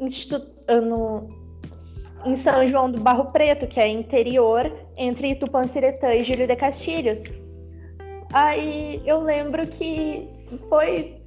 Instituto, 0.00 0.50
no, 0.68 1.28
em 2.24 2.36
São 2.36 2.66
João 2.66 2.90
do 2.90 3.00
Barro 3.00 3.26
Preto, 3.26 3.66
que 3.66 3.80
é 3.80 3.88
interior 3.88 4.72
entre 4.96 5.34
Tupanciretã 5.34 6.14
e 6.14 6.24
Júlio 6.24 6.46
de 6.46 6.56
Castilhos. 6.56 7.20
Aí 8.32 9.02
eu 9.04 9.20
lembro 9.20 9.66
que 9.66 10.28
foi 10.68 11.21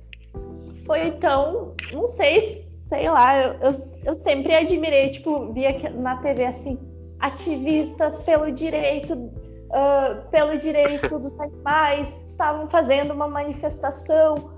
foi 0.85 1.11
tão, 1.11 1.73
não 1.91 2.07
sei, 2.07 2.65
sei 2.87 3.09
lá, 3.09 3.37
eu, 3.41 3.53
eu, 3.61 3.75
eu 4.05 4.15
sempre 4.23 4.55
admirei, 4.55 5.09
tipo, 5.09 5.51
via 5.53 5.89
na 5.89 6.17
TV 6.17 6.45
assim, 6.45 6.79
ativistas 7.19 8.19
pelo 8.19 8.51
direito, 8.51 9.13
uh, 9.15 10.29
pelo 10.29 10.57
direito 10.57 11.19
dos 11.19 11.39
animais 11.39 12.15
estavam 12.27 12.69
fazendo 12.69 13.13
uma 13.13 13.27
manifestação 13.27 14.51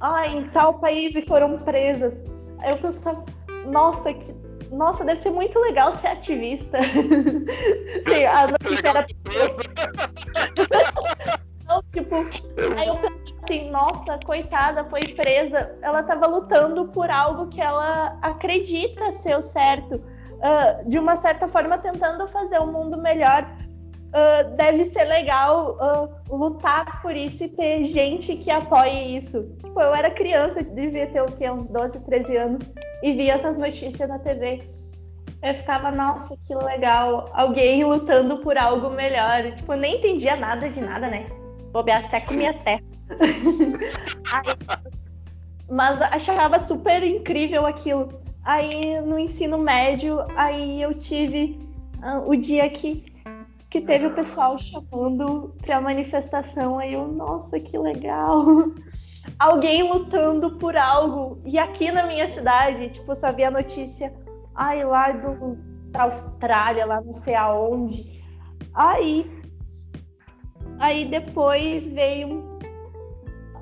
ah, 0.00 0.26
em 0.26 0.48
tal 0.50 0.74
país 0.74 1.14
e 1.14 1.22
foram 1.22 1.58
presas. 1.58 2.14
Aí 2.58 2.70
eu 2.70 2.78
pensava, 2.78 3.24
nossa, 3.66 4.12
que, 4.14 4.34
nossa, 4.72 5.04
deve 5.04 5.20
ser 5.20 5.30
muito 5.30 5.58
legal 5.58 5.94
ser 5.96 6.08
ativista. 6.08 6.78
Sim, 8.08 8.24
a 8.24 8.48
notícia 8.48 8.88
era. 8.88 9.06
Não, 11.76 11.82
tipo, 11.92 12.16
aí 12.78 12.88
eu 12.88 12.96
pensei 12.96 13.36
assim, 13.42 13.70
nossa, 13.70 14.18
coitada, 14.24 14.84
foi 14.84 15.02
presa. 15.14 15.76
Ela 15.82 16.00
estava 16.00 16.26
lutando 16.26 16.86
por 16.86 17.10
algo 17.10 17.48
que 17.48 17.60
ela 17.60 18.18
acredita 18.22 19.12
ser 19.12 19.36
o 19.36 19.42
certo 19.42 19.96
uh, 19.96 20.88
de 20.88 20.98
uma 20.98 21.16
certa 21.16 21.46
forma 21.46 21.76
tentando 21.76 22.26
fazer 22.28 22.58
um 22.60 22.72
mundo 22.72 22.96
melhor. 22.96 23.46
Uh, 24.06 24.56
deve 24.56 24.86
ser 24.86 25.04
legal 25.04 25.76
uh, 25.76 26.34
lutar 26.34 27.02
por 27.02 27.14
isso 27.14 27.44
e 27.44 27.48
ter 27.48 27.84
gente 27.84 28.36
que 28.36 28.50
apoie 28.50 29.18
isso. 29.18 29.42
Tipo, 29.62 29.78
eu 29.78 29.94
era 29.94 30.10
criança, 30.10 30.62
devia 30.62 31.06
ter 31.08 31.20
o 31.20 31.26
quê? 31.26 31.50
Uns 31.50 31.68
12, 31.68 32.02
13 32.06 32.36
anos, 32.38 32.66
e 33.02 33.12
via 33.12 33.34
essas 33.34 33.58
notícias 33.58 34.08
na 34.08 34.18
TV. 34.18 34.62
Eu 35.42 35.54
ficava, 35.54 35.90
nossa, 35.90 36.34
que 36.46 36.54
legal, 36.54 37.28
alguém 37.34 37.84
lutando 37.84 38.38
por 38.38 38.56
algo 38.56 38.88
melhor. 38.88 39.52
Tipo, 39.54 39.74
eu 39.74 39.78
nem 39.78 39.98
entendia 39.98 40.36
nada 40.36 40.66
de 40.70 40.80
nada, 40.80 41.08
né? 41.08 41.26
Bobear 41.76 42.06
até 42.06 42.20
comia 42.20 42.54
terra. 42.54 42.80
mas 45.68 46.00
achava 46.00 46.58
super 46.58 47.02
incrível 47.02 47.66
aquilo. 47.66 48.18
Aí 48.42 48.98
no 49.02 49.18
ensino 49.18 49.58
médio, 49.58 50.24
aí 50.36 50.80
eu 50.80 50.94
tive 50.94 51.60
uh, 51.98 52.26
o 52.26 52.34
dia 52.34 52.70
que, 52.70 53.04
que 53.68 53.82
teve 53.82 54.06
o 54.06 54.14
pessoal 54.14 54.56
chamando 54.58 55.54
pra 55.60 55.78
manifestação. 55.78 56.78
Aí 56.78 56.94
eu, 56.94 57.06
nossa, 57.08 57.60
que 57.60 57.76
legal! 57.76 58.46
Alguém 59.38 59.82
lutando 59.82 60.56
por 60.56 60.78
algo. 60.78 61.42
E 61.44 61.58
aqui 61.58 61.92
na 61.92 62.04
minha 62.04 62.26
cidade, 62.30 62.88
tipo, 62.88 63.14
só 63.14 63.30
via 63.32 63.50
notícia, 63.50 64.14
ai, 64.54 64.82
lá 64.82 65.12
do, 65.12 65.58
da 65.90 66.04
Austrália, 66.04 66.86
lá 66.86 67.02
não 67.02 67.12
sei 67.12 67.34
aonde. 67.34 68.24
Aí, 68.72 69.30
aí 70.78 71.04
depois 71.04 71.88
veio. 71.88 72.44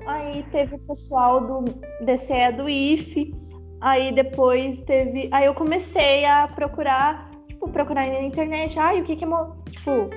Aí 0.07 0.43
teve 0.51 0.75
o 0.75 0.79
pessoal 0.79 1.41
do 1.41 1.63
DCE 2.05 2.51
do 2.55 2.69
IFE 2.69 3.33
Aí 3.81 4.11
depois 4.11 4.81
teve. 4.81 5.29
Aí 5.31 5.45
eu 5.45 5.53
comecei 5.53 6.25
a 6.25 6.47
procurar, 6.47 7.29
tipo, 7.47 7.69
procurar 7.69 8.07
na 8.07 8.21
internet. 8.21 8.79
Ai, 8.79 9.01
o 9.01 9.03
que 9.03 9.15
que 9.15 9.25
é. 9.25 9.27
Tipo, 9.69 10.09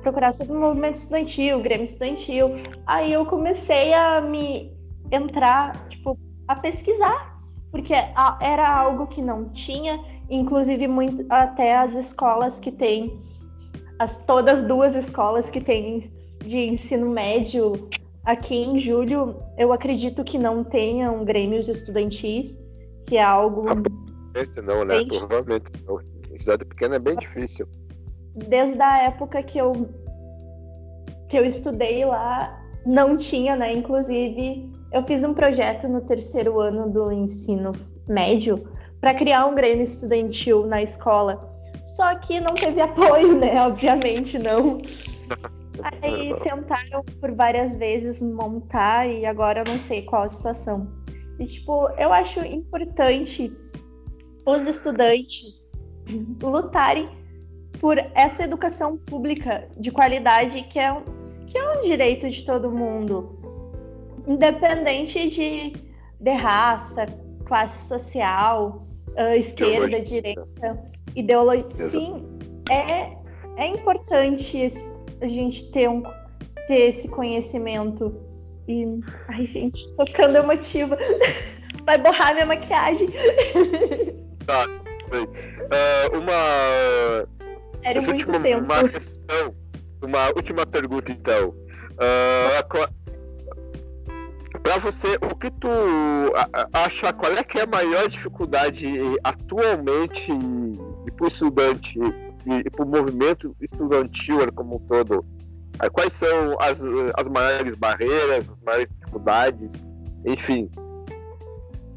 procurar 0.00 0.32
sobre 0.32 0.54
o 0.54 0.60
movimento 0.60 0.94
estudantil, 0.94 1.60
Grêmio 1.60 1.84
estudantil. 1.84 2.54
Aí 2.86 3.12
eu 3.12 3.26
comecei 3.26 3.92
a 3.92 4.20
me 4.20 4.72
entrar, 5.10 5.88
tipo, 5.88 6.16
a 6.46 6.54
pesquisar, 6.54 7.36
porque 7.72 7.94
era 8.40 8.68
algo 8.68 9.08
que 9.08 9.20
não 9.20 9.48
tinha, 9.48 9.98
inclusive 10.30 10.86
muito, 10.86 11.26
até 11.28 11.76
as 11.76 11.94
escolas 11.94 12.60
que 12.60 12.70
tem, 12.70 13.18
as 13.98 14.16
todas 14.18 14.62
duas 14.62 14.94
escolas 14.94 15.50
que 15.50 15.60
tem 15.60 16.12
de 16.46 16.58
ensino 16.58 17.10
médio 17.10 17.88
aqui 18.24 18.56
em 18.56 18.78
julho, 18.78 19.36
eu 19.58 19.72
acredito 19.72 20.24
que 20.24 20.38
não 20.38 20.64
tenham 20.64 21.24
grêmios 21.24 21.68
estudantis, 21.68 22.56
que 23.06 23.16
é 23.16 23.22
algo. 23.22 23.64
Provavelmente 23.64 24.62
não, 24.62 24.84
né? 24.84 24.94
Bem... 24.96 25.08
Provavelmente 25.08 25.72
não. 25.86 26.00
Em 26.30 26.38
cidade 26.38 26.64
pequena 26.64 26.96
é 26.96 26.98
bem 26.98 27.16
difícil 27.16 27.66
desde 28.36 28.80
a 28.80 29.02
época 29.04 29.42
que 29.42 29.58
eu 29.58 29.88
que 31.28 31.36
eu 31.36 31.44
estudei 31.44 32.04
lá, 32.04 32.62
não 32.84 33.16
tinha, 33.16 33.56
né? 33.56 33.72
Inclusive, 33.72 34.70
eu 34.92 35.02
fiz 35.02 35.24
um 35.24 35.34
projeto 35.34 35.88
no 35.88 36.00
terceiro 36.02 36.60
ano 36.60 36.88
do 36.88 37.10
ensino 37.10 37.72
médio 38.06 38.68
para 39.00 39.12
criar 39.12 39.46
um 39.46 39.54
grêmio 39.56 39.82
estudantil 39.82 40.64
na 40.66 40.82
escola. 40.82 41.50
Só 41.82 42.14
que 42.16 42.38
não 42.38 42.54
teve 42.54 42.78
apoio, 42.82 43.36
né? 43.36 43.60
Obviamente 43.66 44.38
não. 44.38 44.78
Aí 46.02 46.34
tentaram 46.42 47.04
por 47.20 47.32
várias 47.32 47.76
vezes 47.76 48.22
montar 48.22 49.06
e 49.06 49.26
agora 49.26 49.60
eu 49.60 49.64
não 49.64 49.78
sei 49.78 50.02
qual 50.02 50.22
a 50.22 50.28
situação. 50.28 50.86
E 51.38 51.46
tipo, 51.46 51.88
eu 51.98 52.12
acho 52.12 52.40
importante 52.40 53.52
os 54.46 54.66
estudantes 54.66 55.68
lutarem 56.42 57.08
por 57.80 57.98
essa 58.14 58.44
educação 58.44 58.96
pública 58.96 59.68
de 59.76 59.90
qualidade 59.90 60.62
que 60.62 60.78
é, 60.78 60.96
que 61.46 61.58
é 61.58 61.78
um 61.78 61.80
direito 61.82 62.28
de 62.28 62.44
todo 62.44 62.70
mundo, 62.70 63.38
independente 64.26 65.28
de, 65.28 65.72
de 66.18 66.32
raça, 66.32 67.06
classe 67.44 67.86
social, 67.86 68.80
uh, 69.10 69.36
esquerda, 69.36 70.00
direita, 70.00 70.80
ideologia. 71.14 71.90
Sim, 71.90 72.16
é, 72.70 73.12
é 73.56 73.66
importante 73.66 74.68
a 75.20 75.26
gente 75.26 75.70
ter, 75.70 75.88
um, 75.88 76.02
ter 76.66 76.90
esse 76.90 77.08
conhecimento. 77.08 78.14
E, 78.68 78.84
ai, 79.28 79.46
gente, 79.46 79.94
tô 79.96 80.06
ficando 80.06 80.36
emotiva. 80.36 80.98
Vai 81.84 81.98
borrar 81.98 82.34
minha 82.34 82.46
maquiagem. 82.46 83.08
Tá, 84.44 84.66
bem. 85.08 85.24
Uh, 85.24 86.18
uma 86.18 87.26
era 87.82 88.00
muito 88.00 88.18
última, 88.18 88.40
tempo. 88.40 88.64
Uma 88.64 88.88
questão, 88.88 89.54
uma 90.02 90.26
última 90.34 90.66
pergunta 90.66 91.12
então. 91.12 91.50
Uh, 91.92 93.06
para 94.62 94.78
você, 94.78 95.16
o 95.22 95.36
que 95.36 95.50
tu 95.52 95.68
acha, 96.72 97.12
qual 97.12 97.32
é 97.32 97.44
que 97.44 97.58
é 97.58 97.62
a 97.62 97.66
maior 97.66 98.08
dificuldade 98.08 98.86
atualmente 99.22 100.32
para 101.16 101.24
o 101.24 101.28
estudante 101.28 102.00
e 102.46 102.70
para 102.70 102.84
o 102.84 102.88
movimento 102.88 103.54
estudantil 103.60 104.38
como 104.52 104.76
um 104.76 104.78
todo? 104.80 105.24
Quais 105.92 106.12
são 106.12 106.56
as, 106.60 106.80
as 107.16 107.28
maiores 107.28 107.74
barreiras, 107.74 108.48
as 108.48 108.62
maiores 108.64 108.88
dificuldades, 108.98 109.72
enfim. 110.24 110.70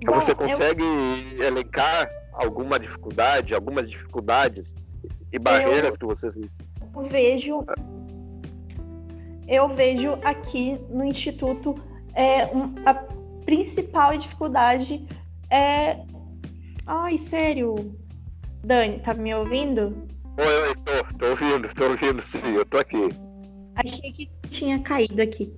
Bom, 0.05 0.13
você 0.13 0.35
consegue 0.35 0.83
eu... 1.37 1.43
elencar 1.45 2.09
alguma 2.33 2.79
dificuldade, 2.79 3.53
algumas 3.53 3.89
dificuldades 3.89 4.73
e 5.31 5.39
barreiras 5.39 5.91
eu 5.91 5.99
que 5.99 6.05
vocês 6.05 6.35
vejo 7.09 7.65
eu 9.47 9.67
vejo 9.69 10.13
aqui 10.23 10.79
no 10.89 11.03
instituto 11.03 11.75
é, 12.13 12.45
um, 12.47 12.75
a 12.85 12.93
principal 13.45 14.17
dificuldade 14.17 15.05
é 15.49 15.97
ai 16.85 17.17
sério 17.17 17.95
Dani 18.63 18.99
tá 18.99 19.13
me 19.13 19.33
ouvindo 19.33 20.07
oi 20.39 20.69
oi 20.69 20.75
tô, 20.85 21.17
tô 21.17 21.29
ouvindo 21.31 21.75
tô 21.75 21.89
ouvindo 21.89 22.21
sim 22.21 22.55
eu 22.55 22.65
tô 22.65 22.77
aqui. 22.77 23.09
Achei 23.75 24.11
que 24.13 24.29
tinha 24.47 24.79
caído 24.79 25.21
aqui. 25.21 25.53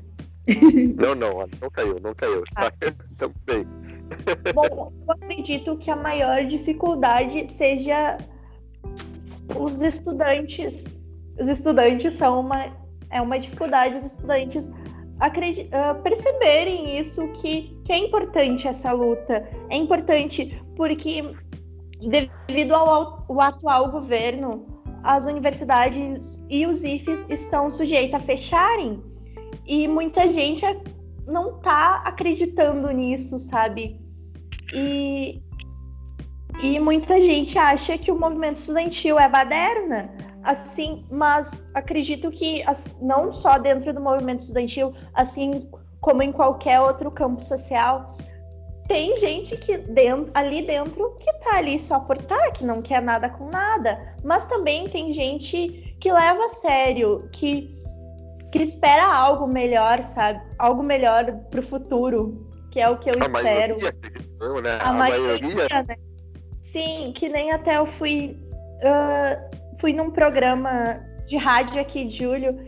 Não 0.98 1.14
não 1.14 1.48
não 1.62 1.70
caiu 1.70 2.00
não 2.00 2.16
caiu. 2.16 2.44
Ah. 2.56 2.72
tá 3.18 3.30
bem. 3.46 3.66
Bom, 4.54 4.92
eu 5.08 5.14
acredito 5.14 5.78
que 5.78 5.92
a 5.92 5.96
maior 5.96 6.46
dificuldade 6.46 7.48
seja 7.48 8.18
os 9.56 9.82
estudantes, 9.82 10.86
os 11.40 11.48
estudantes 11.48 12.14
são 12.16 12.40
uma 12.42 12.76
é 13.12 13.22
uma 13.22 13.38
dificuldade 13.38 13.98
os 13.98 14.06
estudantes 14.06 14.66
uh, 14.66 16.02
perceberem 16.02 16.98
isso 17.00 17.28
que, 17.34 17.80
que 17.86 17.94
é 17.94 17.98
importante 17.98 18.68
essa 18.68 18.92
luta. 18.92 19.48
É 19.70 19.76
importante 19.76 20.60
porque 20.76 21.24
devido 22.10 22.74
ao, 22.74 23.24
ao 23.30 23.42
atual 23.42 23.92
governo, 23.92 24.71
as 25.04 25.26
universidades 25.26 26.42
e 26.50 26.66
os 26.66 26.84
IFES 26.84 27.26
estão 27.30 27.70
sujeitos 27.70 28.16
a 28.16 28.20
fecharem 28.20 29.02
e 29.66 29.88
muita 29.88 30.28
gente 30.28 30.66
não 31.28 31.58
está 31.58 32.02
acreditando 32.06 32.90
nisso, 32.92 33.40
sabe? 33.40 34.00
E 34.74 35.42
e 36.62 36.80
muita 36.80 37.20
gente 37.20 37.58
acha 37.58 37.98
que 37.98 38.12
o 38.12 38.20
movimento 38.20 38.58
estudantil 38.58 39.18
é 39.18 39.28
baderna, 39.28 40.14
assim, 40.44 41.04
mas 41.10 41.52
acredito 41.74 42.30
que 42.30 42.64
não 43.02 43.34
só 43.34 43.58
dentro 43.58 43.92
do 43.92 44.00
movimento 44.00 44.42
estudantil, 44.42 44.94
assim 45.14 45.68
como 46.00 46.22
em 46.22 46.32
qualquer 46.32 46.80
outro 46.80 47.10
campo 47.10 47.42
social, 47.42 48.16
tem 48.88 49.16
gente 49.18 49.56
que 49.58 49.78
dentro, 49.78 50.32
ali 50.34 50.66
dentro 50.66 51.16
que 51.20 51.32
tá 51.40 51.58
ali 51.58 51.80
só 51.80 52.00
por 52.00 52.18
tá, 52.18 52.52
que 52.52 52.66
não 52.66 52.82
quer 52.82 53.02
nada 53.02 53.30
com 53.30 53.50
nada, 53.50 54.16
mas 54.24 54.46
também 54.46 54.90
tem 54.90 55.12
gente 55.14 55.96
que 56.00 56.12
leva 56.12 56.46
a 56.46 56.50
sério, 56.50 57.30
que, 57.32 57.78
que 58.52 58.60
espera 58.64 59.06
algo 59.06 59.48
melhor, 59.48 60.02
sabe? 60.04 60.42
Algo 60.58 60.84
melhor 60.84 61.32
pro 61.50 61.62
futuro, 61.62 62.48
que 62.72 62.80
é 62.80 62.90
o 62.90 62.98
que 62.98 63.10
eu 63.10 63.16
a 63.16 63.26
espero. 63.26 63.78
Maioria, 63.80 64.62
né? 64.62 64.80
A, 64.82 64.90
a 64.90 64.94
maioria, 64.94 65.48
maioria 65.48 65.84
né? 65.84 65.96
Sim, 66.62 67.14
que 67.16 67.30
nem 67.30 67.52
até 67.52 67.78
eu 67.78 67.86
fui. 67.86 68.38
Uh, 68.82 69.62
fui 69.80 69.94
num 69.94 70.12
programa 70.12 71.00
de 71.26 71.38
rádio 71.38 71.80
aqui 71.80 72.06
de 72.06 72.18
julho 72.18 72.60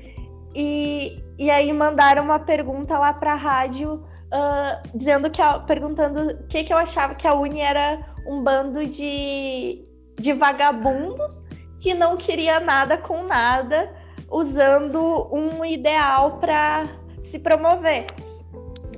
e, 0.56 1.24
e 1.38 1.50
aí 1.50 1.72
mandaram 1.74 2.24
uma 2.24 2.40
pergunta 2.40 2.98
lá 2.98 3.14
pra 3.14 3.36
rádio 3.36 4.04
uh, 4.34 4.98
dizendo 4.98 5.30
que 5.30 5.42
perguntando 5.68 6.32
o 6.32 6.48
que, 6.48 6.64
que 6.64 6.74
eu 6.74 6.78
achava 6.78 7.16
que 7.16 7.28
a 7.28 7.34
Uni 7.34 7.62
era 7.62 8.00
um 8.28 8.44
bando 8.44 8.86
de, 8.86 9.86
de 10.20 10.34
vagabundos 10.34 11.42
que 11.80 11.94
não 11.94 12.18
queria 12.18 12.60
nada 12.60 12.98
com 12.98 13.24
nada, 13.24 13.94
usando 14.32 15.30
um 15.32 15.64
ideal 15.66 16.40
para 16.40 16.88
se 17.22 17.38
promover. 17.38 18.08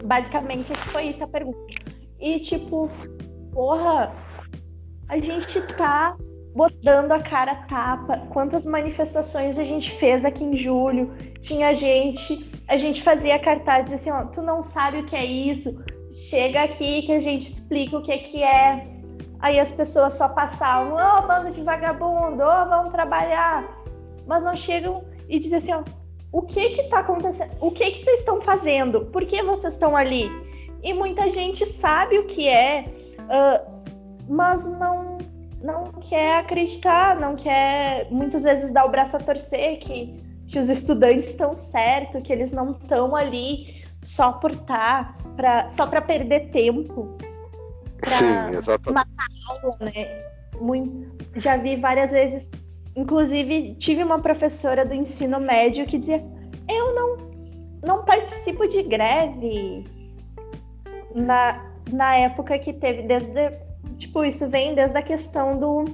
Basicamente, 0.04 0.72
foi 0.92 1.06
isso 1.06 1.24
a 1.24 1.28
pergunta. 1.28 1.74
E 2.20 2.40
tipo, 2.40 2.90
porra, 3.52 4.14
a 5.10 5.18
gente 5.18 5.62
tá 5.76 6.16
botando 6.56 7.12
a 7.12 7.20
cara 7.20 7.52
a 7.52 7.56
tapa. 7.56 8.20
Quantas 8.30 8.66
manifestações 8.66 9.58
a 9.58 9.64
gente 9.64 9.92
fez 9.92 10.24
aqui 10.24 10.44
em 10.44 10.56
julho? 10.56 11.12
Tinha 11.42 11.74
gente, 11.74 12.50
a 12.68 12.78
gente 12.78 13.02
fazia 13.04 13.38
cartazes 13.40 13.94
assim, 13.94 14.10
ó, 14.10 14.26
tu 14.26 14.42
não 14.42 14.64
sabe 14.64 15.00
o 15.00 15.06
que 15.06 15.16
é 15.16 15.26
isso? 15.26 15.84
Chega 16.30 16.64
aqui 16.64 17.04
que 17.04 17.12
a 17.12 17.20
gente 17.20 17.52
explica 17.52 17.98
o 17.98 18.02
que 18.02 18.12
é 18.12 18.18
que 18.18 18.44
é. 18.44 18.88
Aí 19.40 19.60
as 19.60 19.72
pessoas 19.72 20.14
só 20.14 20.30
passavam, 20.30 20.94
ô 20.94 21.18
oh, 21.18 21.28
bando 21.28 21.52
de 21.52 21.62
vagabundo, 21.62 22.42
ô 22.42 22.48
oh, 22.48 22.70
vamos 22.70 22.92
trabalhar. 22.92 23.84
Mas 24.26 24.44
não 24.44 24.56
chegam 24.56 25.04
e 25.30 25.38
dizem 25.38 25.58
assim, 25.60 25.74
ó, 25.74 25.84
o 26.32 26.42
que 26.42 26.72
que 26.72 26.84
tá 26.84 27.00
acontecendo? 27.00 27.52
O 27.62 27.72
que 27.72 27.92
que 27.92 28.04
vocês 28.04 28.20
estão 28.20 28.42
fazendo? 28.42 29.06
Por 29.06 29.26
que 29.26 29.44
vocês 29.44 29.74
estão 29.74 29.96
ali? 29.96 30.30
E 30.82 30.94
muita 30.94 31.30
gente 31.30 31.66
sabe 31.66 32.18
o 32.18 32.26
que 32.26 32.48
é, 32.48 32.86
uh, 33.22 33.86
mas 34.28 34.66
não 34.66 35.16
não 35.62 35.92
quer 35.94 36.40
acreditar, 36.40 37.20
não 37.20 37.36
quer 37.36 38.08
muitas 38.12 38.44
vezes 38.44 38.72
dar 38.72 38.86
o 38.86 38.90
braço 38.90 39.18
a 39.18 39.20
torcer 39.20 39.80
que, 39.80 40.22
que 40.48 40.60
os 40.60 40.70
estudantes 40.70 41.30
estão 41.30 41.56
certo, 41.56 42.22
que 42.22 42.32
eles 42.32 42.52
não 42.52 42.72
estão 42.72 43.16
ali 43.16 43.84
só 44.04 44.34
por 44.34 44.52
estar, 44.52 45.16
tá, 45.16 45.30
pra, 45.36 45.70
só 45.70 45.88
para 45.88 46.02
perder 46.02 46.52
tempo, 46.52 47.18
para 48.00 48.94
matar 48.94 49.28
aula, 49.48 49.78
né? 49.82 50.24
Muito, 50.62 51.12
já 51.36 51.58
vi 51.58 51.76
várias 51.76 52.12
vezes, 52.12 52.50
inclusive 52.96 53.76
tive 53.76 54.04
uma 54.04 54.20
professora 54.20 54.86
do 54.86 54.94
ensino 54.94 55.40
médio 55.40 55.86
que 55.86 55.98
dizia: 55.98 56.24
eu 56.70 56.94
não, 56.94 57.18
não 57.84 58.06
participo 58.06 58.68
de 58.68 58.84
greve 58.84 59.86
na, 61.14 61.66
na 61.92 62.16
época 62.16 62.60
que 62.60 62.74
teve, 62.74 63.04
desde 63.04 63.52
tipo, 63.98 64.24
isso 64.24 64.48
vem 64.48 64.76
desde 64.76 64.98
a 64.98 65.02
questão 65.02 65.58
do, 65.58 65.86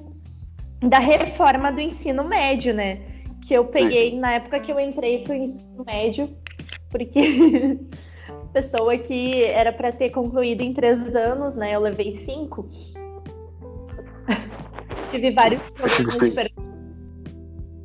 da 0.82 1.00
reforma 1.00 1.72
do 1.72 1.80
ensino 1.80 2.24
médio, 2.24 2.74
né? 2.74 3.11
Que 3.46 3.54
eu 3.54 3.66
peguei 3.66 4.18
na 4.18 4.34
época 4.34 4.60
que 4.60 4.72
eu 4.72 4.80
entrei 4.80 5.24
pro 5.24 5.34
ensino 5.34 5.84
médio, 5.86 6.30
porque 6.90 7.80
pessoa 8.54 8.98
que 8.98 9.44
era 9.44 9.72
para 9.72 9.92
ter 9.92 10.10
concluído 10.12 10.62
em 10.62 10.74
três 10.74 11.16
anos, 11.16 11.56
né? 11.56 11.76
Eu 11.76 11.82
levei 11.82 12.18
cinco. 12.20 12.70
tive 15.10 15.32
vários 15.32 15.68
problemas 15.72 16.20
diferentes. 16.20 16.72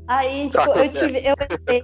Aí, 0.09 0.49
tipo, 0.51 0.71
eu 0.71 0.89
tive. 0.89 1.23
Eu 1.27 1.35
entrei, 1.51 1.83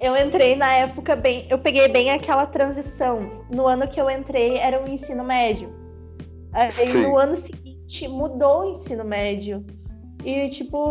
eu 0.00 0.16
entrei 0.16 0.56
na 0.56 0.74
época 0.74 1.14
bem. 1.14 1.46
Eu 1.48 1.58
peguei 1.58 1.88
bem 1.88 2.10
aquela 2.10 2.46
transição. 2.46 3.44
No 3.50 3.66
ano 3.66 3.86
que 3.86 4.00
eu 4.00 4.10
entrei 4.10 4.56
era 4.56 4.82
o 4.82 4.88
ensino 4.88 5.22
médio. 5.24 5.72
Aí 6.52 6.88
Sim. 6.88 7.02
no 7.02 7.16
ano 7.16 7.36
seguinte 7.36 8.08
mudou 8.08 8.62
o 8.62 8.72
ensino 8.72 9.04
médio. 9.04 9.64
E, 10.24 10.48
tipo, 10.50 10.90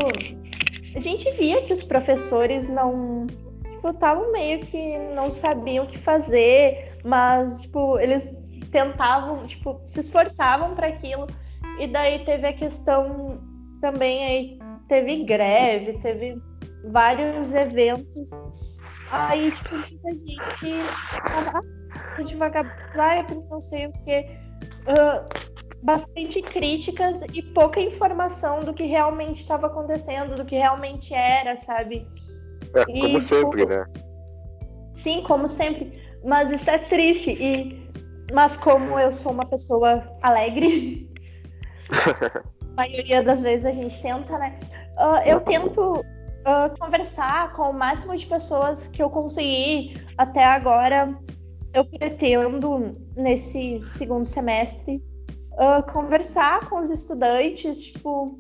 a 0.98 1.00
gente 1.00 1.30
via 1.32 1.62
que 1.62 1.72
os 1.72 1.84
professores 1.84 2.68
não 2.68 3.28
tipo, 3.28 3.90
estavam 3.90 4.32
meio 4.32 4.62
que 4.62 4.98
não 5.14 5.30
sabiam 5.30 5.86
o 5.86 5.88
que 5.88 5.98
fazer, 5.98 6.92
mas, 7.04 7.62
tipo, 7.62 8.00
eles 8.00 8.36
tentavam, 8.72 9.46
tipo, 9.46 9.80
se 9.86 10.00
esforçavam 10.00 10.74
para 10.74 10.88
aquilo. 10.88 11.28
E 11.80 11.86
daí 11.86 12.26
teve 12.26 12.48
a 12.48 12.54
questão 12.54 13.40
também 13.80 14.26
aí, 14.26 14.60
teve 14.88 15.24
greve, 15.24 16.00
teve 16.00 16.42
vários 16.86 17.54
eventos. 17.54 18.32
Aí, 19.12 19.52
tipo, 19.52 19.76
muita 19.76 20.16
gente 20.16 20.84
ah, 21.22 21.62
vai, 22.96 23.26
não 23.52 23.62
sei 23.62 23.86
o 23.86 23.92
que. 24.04 24.26
Uh, 24.88 25.57
bastante 25.84 26.42
críticas 26.42 27.20
e 27.34 27.42
pouca 27.42 27.80
informação 27.80 28.62
do 28.62 28.74
que 28.74 28.84
realmente 28.84 29.42
estava 29.42 29.68
acontecendo, 29.68 30.36
do 30.36 30.46
que 30.46 30.56
realmente 30.56 31.14
era, 31.14 31.56
sabe? 31.58 32.08
É, 32.76 32.86
como 32.86 33.18
e, 33.18 33.22
sempre, 33.22 33.62
tipo, 33.62 33.74
né? 33.74 33.86
Sim, 34.96 35.24
como 35.24 35.48
sempre. 35.48 36.02
Mas 36.24 36.52
isso 36.52 36.70
é 36.70 36.78
triste. 36.78 37.32
E, 37.32 37.88
mas 38.34 38.58
como 38.58 39.00
eu 39.00 39.12
sou 39.12 39.32
uma 39.32 39.46
pessoa 39.46 40.04
alegre, 40.22 41.10
a 41.92 42.76
maioria 42.76 43.24
das 43.24 43.42
vezes 43.42 43.66
a 43.66 43.72
gente 43.72 44.02
tenta, 44.02 44.38
né? 44.38 44.58
Uh, 44.98 45.28
eu 45.28 45.40
tento 45.42 46.02
uh, 46.02 46.78
conversar 46.80 47.54
com 47.54 47.70
o 47.70 47.74
máximo 47.74 48.18
de 48.18 48.26
pessoas 48.26 48.88
que 48.88 49.02
eu 49.02 49.10
conseguir 49.10 50.06
até 50.18 50.44
agora. 50.44 51.18
Eu 51.74 51.86
pretendo, 51.86 52.98
nesse 53.16 53.82
segundo 53.86 54.26
semestre, 54.26 55.02
uh, 55.58 55.92
conversar 55.92 56.70
com 56.70 56.80
os 56.80 56.90
estudantes, 56.90 57.80
tipo, 57.80 58.40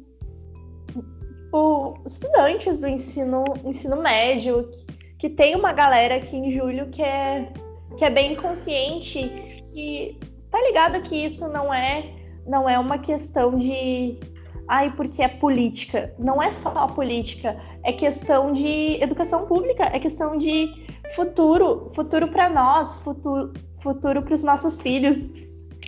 tipo, 1.47 1.99
estudantes 2.05 2.79
do 2.79 2.87
ensino, 2.87 3.43
ensino 3.65 4.01
médio, 4.01 4.69
que, 4.69 4.85
que 5.17 5.29
tem 5.29 5.55
uma 5.55 5.73
galera 5.73 6.15
aqui 6.15 6.37
em 6.37 6.57
julho 6.57 6.87
que 6.89 7.01
é, 7.01 7.51
que 7.97 8.05
é 8.05 8.09
bem 8.09 8.35
consciente, 8.35 9.61
que 9.73 10.19
tá 10.51 10.61
ligado 10.61 11.01
que 11.01 11.15
isso 11.15 11.47
não 11.47 11.73
é, 11.73 12.13
não 12.45 12.69
é 12.69 12.77
uma 12.77 12.97
questão 12.97 13.53
de 13.55 14.19
ai, 14.67 14.93
porque 14.95 15.23
é 15.23 15.27
política. 15.27 16.13
Não 16.19 16.41
é 16.41 16.51
só 16.51 16.87
política, 16.87 17.57
é 17.83 17.93
questão 17.93 18.51
de 18.51 19.01
educação 19.01 19.45
pública, 19.45 19.85
é 19.85 19.99
questão 19.99 20.37
de 20.37 20.85
futuro, 21.15 21.89
futuro 21.93 22.27
para 22.27 22.49
nós, 22.49 22.93
futuro, 22.95 23.53
futuro 23.79 24.21
para 24.21 24.33
os 24.33 24.43
nossos 24.43 24.81
filhos 24.81 25.17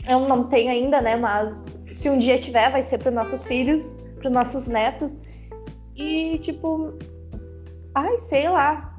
eu 0.08 0.20
não 0.28 0.46
tenho 0.46 0.72
ainda, 0.72 1.02
né? 1.02 1.16
Mas 1.16 1.54
se 1.94 2.10
um 2.10 2.18
dia 2.18 2.40
tiver, 2.40 2.72
vai 2.72 2.82
ser 2.82 2.98
para 2.98 3.12
nossos 3.12 3.44
filhos, 3.44 3.96
para 4.22 4.30
nossos 4.30 4.68
netos. 4.68 5.18
E 5.96 6.40
tipo, 6.40 6.94
ai, 7.96 8.18
sei 8.20 8.50
lá. 8.50 8.96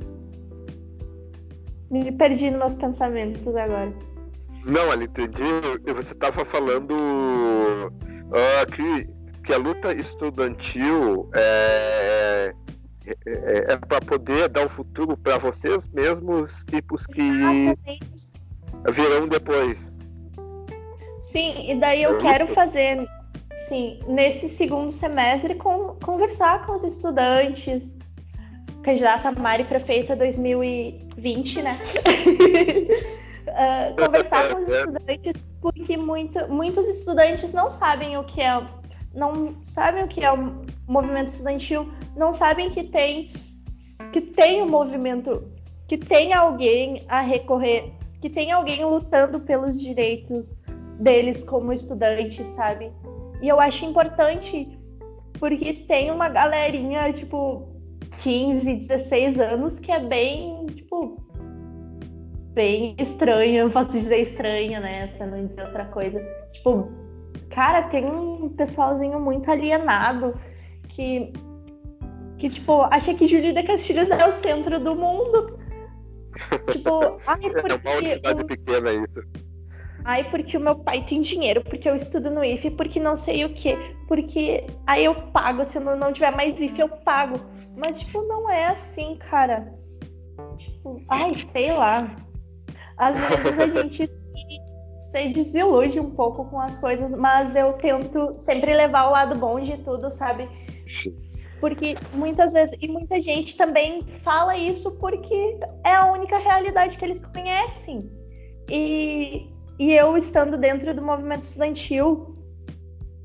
Me 1.91 2.13
perdi 2.13 2.51
nos 2.51 2.59
meus 2.59 2.75
pensamentos 2.75 3.57
agora. 3.57 3.93
Não, 4.65 4.91
ali 4.91 5.07
entendi. 5.07 5.43
Você 5.95 6.13
estava 6.13 6.45
falando 6.45 6.93
uh, 6.93 8.71
que, 8.73 9.09
que 9.45 9.53
a 9.53 9.57
luta 9.57 9.93
estudantil 9.95 11.29
é, 11.35 12.55
é, 13.07 13.15
é, 13.27 13.73
é 13.73 13.77
para 13.77 14.01
poder 14.01 14.49
dar 14.49 14.67
um 14.67 14.69
futuro 14.69 15.17
para 15.17 15.39
vocês 15.39 15.89
mesmos 15.89 16.65
e 16.73 16.83
para 16.83 16.95
os 16.95 17.07
que 17.07 17.23
virão 18.93 19.27
depois. 19.29 19.90
Sim, 21.31 21.71
e 21.71 21.77
daí 21.77 22.03
eu 22.03 22.19
quero 22.19 22.49
fazer, 22.49 23.09
sim, 23.69 24.01
nesse 24.09 24.49
segundo 24.49 24.91
semestre, 24.91 25.55
com, 25.55 25.95
conversar 26.05 26.67
com 26.67 26.73
os 26.73 26.83
estudantes. 26.83 27.95
Candidata 28.83 29.31
Mari 29.31 29.63
Prefeita 29.65 30.17
2020, 30.17 31.63
né? 31.63 31.79
uh, 33.47 33.95
conversar 34.05 34.49
com 34.49 34.59
os 34.59 34.69
estudantes, 34.69 35.37
porque 35.61 35.97
muito, 35.97 36.49
muitos 36.49 36.89
estudantes 36.89 37.53
não 37.53 37.73
sabem 37.73 38.17
o 38.17 38.25
que 38.25 38.41
é, 38.41 38.61
não 39.15 39.55
sabem 39.65 40.03
o 40.03 40.09
que 40.09 40.25
é 40.25 40.33
o 40.33 40.65
movimento 40.89 41.29
estudantil, 41.29 41.89
não 42.17 42.33
sabem 42.33 42.71
que 42.71 42.83
tem 42.83 43.31
que 44.13 44.21
tem 44.21 44.63
um 44.63 44.69
movimento, 44.69 45.49
que 45.87 45.97
tem 45.97 46.33
alguém 46.33 47.05
a 47.07 47.21
recorrer, 47.21 47.93
que 48.21 48.29
tem 48.29 48.51
alguém 48.51 48.85
lutando 48.85 49.39
pelos 49.39 49.79
direitos 49.79 50.55
deles 51.01 51.43
como 51.45 51.73
estudantes, 51.73 52.47
sabe? 52.49 52.93
E 53.43 53.49
eu 53.49 53.59
acho 53.59 53.85
importante 53.85 54.79
porque 55.39 55.73
tem 55.89 56.11
uma 56.11 56.29
galerinha, 56.29 57.13
tipo, 57.13 57.67
15, 58.19 58.75
16 58.75 59.41
anos 59.41 59.79
que 59.79 59.91
é 59.91 59.99
bem, 59.99 60.67
tipo, 60.67 61.17
bem 62.53 62.95
estranha, 62.99 63.61
eu 63.63 63.71
posso 63.71 63.93
dizer 63.93 64.19
estranha, 64.19 64.81
né? 64.81 65.07
Pra 65.17 65.27
não 65.27 65.47
dizer 65.47 65.65
outra 65.65 65.87
coisa. 65.87 66.21
Tipo, 66.53 66.91
cara, 67.49 67.85
tem 67.85 68.05
um 68.05 68.51
pessoalzinho 68.51 69.19
muito 69.19 69.51
alienado 69.51 70.39
que, 70.89 71.33
que 72.37 72.51
tipo, 72.51 72.83
acha 72.83 73.15
que 73.15 73.27
Júlio 73.27 73.55
de 73.55 73.63
Castilhos 73.63 74.11
é 74.11 74.27
o 74.27 74.33
centro 74.33 74.79
do 74.79 74.95
mundo. 74.95 75.59
Tipo, 76.71 77.19
ai, 77.27 77.41
porque... 77.41 77.89
É 77.89 77.99
uma 77.99 78.09
cidade 78.09 78.45
pequena 78.45 78.93
isso. 78.93 79.50
Ai, 80.05 80.29
porque 80.31 80.57
o 80.57 80.61
meu 80.61 80.77
pai 80.77 81.05
tem 81.05 81.21
dinheiro, 81.21 81.63
porque 81.63 81.89
eu 81.89 81.95
estudo 81.95 82.31
no 82.31 82.43
IFE, 82.43 82.71
porque 82.71 82.99
não 82.99 83.17
sei 83.17 83.45
o 83.45 83.53
quê, 83.53 83.77
porque 84.09 84.67
aí 84.87 85.05
eu 85.05 85.15
pago, 85.15 85.65
se 85.65 85.77
eu 85.77 85.97
não 85.97 86.13
tiver 86.13 86.35
mais 86.35 86.59
IFE, 86.59 86.81
eu 86.81 86.89
pago. 86.89 87.41
Mas, 87.77 88.01
tipo, 88.01 88.23
não 88.23 88.49
é 88.51 88.69
assim, 88.69 89.17
cara. 89.17 89.71
Tipo, 90.57 91.03
ai, 91.09 91.35
sei 91.53 91.73
lá. 91.73 92.17
Às 92.97 93.19
vezes 93.19 93.59
a 93.59 93.69
gente 93.83 94.11
se 95.11 95.29
desilude 95.31 95.99
um 95.99 96.11
pouco 96.11 96.45
com 96.47 96.61
as 96.61 96.79
coisas, 96.79 97.11
mas 97.13 97.55
eu 97.55 97.73
tento 97.75 98.37
sempre 98.39 98.75
levar 98.75 99.09
o 99.09 99.13
lado 99.13 99.35
bom 99.39 99.61
de 99.61 99.77
tudo, 99.79 100.11
sabe? 100.11 100.49
Porque 101.61 101.95
muitas 102.15 102.53
vezes, 102.53 102.77
e 102.81 102.89
muita 102.89 103.21
gente 103.21 103.57
também 103.57 104.03
fala 104.23 104.57
isso 104.57 104.91
porque 104.93 105.59
é 105.85 105.95
a 105.95 106.11
única 106.11 106.39
realidade 106.39 106.97
que 106.97 107.05
eles 107.05 107.21
conhecem. 107.21 108.11
E 108.69 109.51
e 109.81 109.95
eu 109.95 110.15
estando 110.15 110.59
dentro 110.59 110.93
do 110.93 111.01
movimento 111.01 111.41
estudantil, 111.41 112.37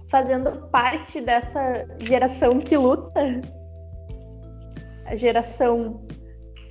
fazendo 0.08 0.70
parte 0.70 1.20
dessa 1.20 1.86
geração 2.00 2.62
que 2.62 2.78
luta, 2.78 3.42
a 5.06 5.14
geração 5.16 6.08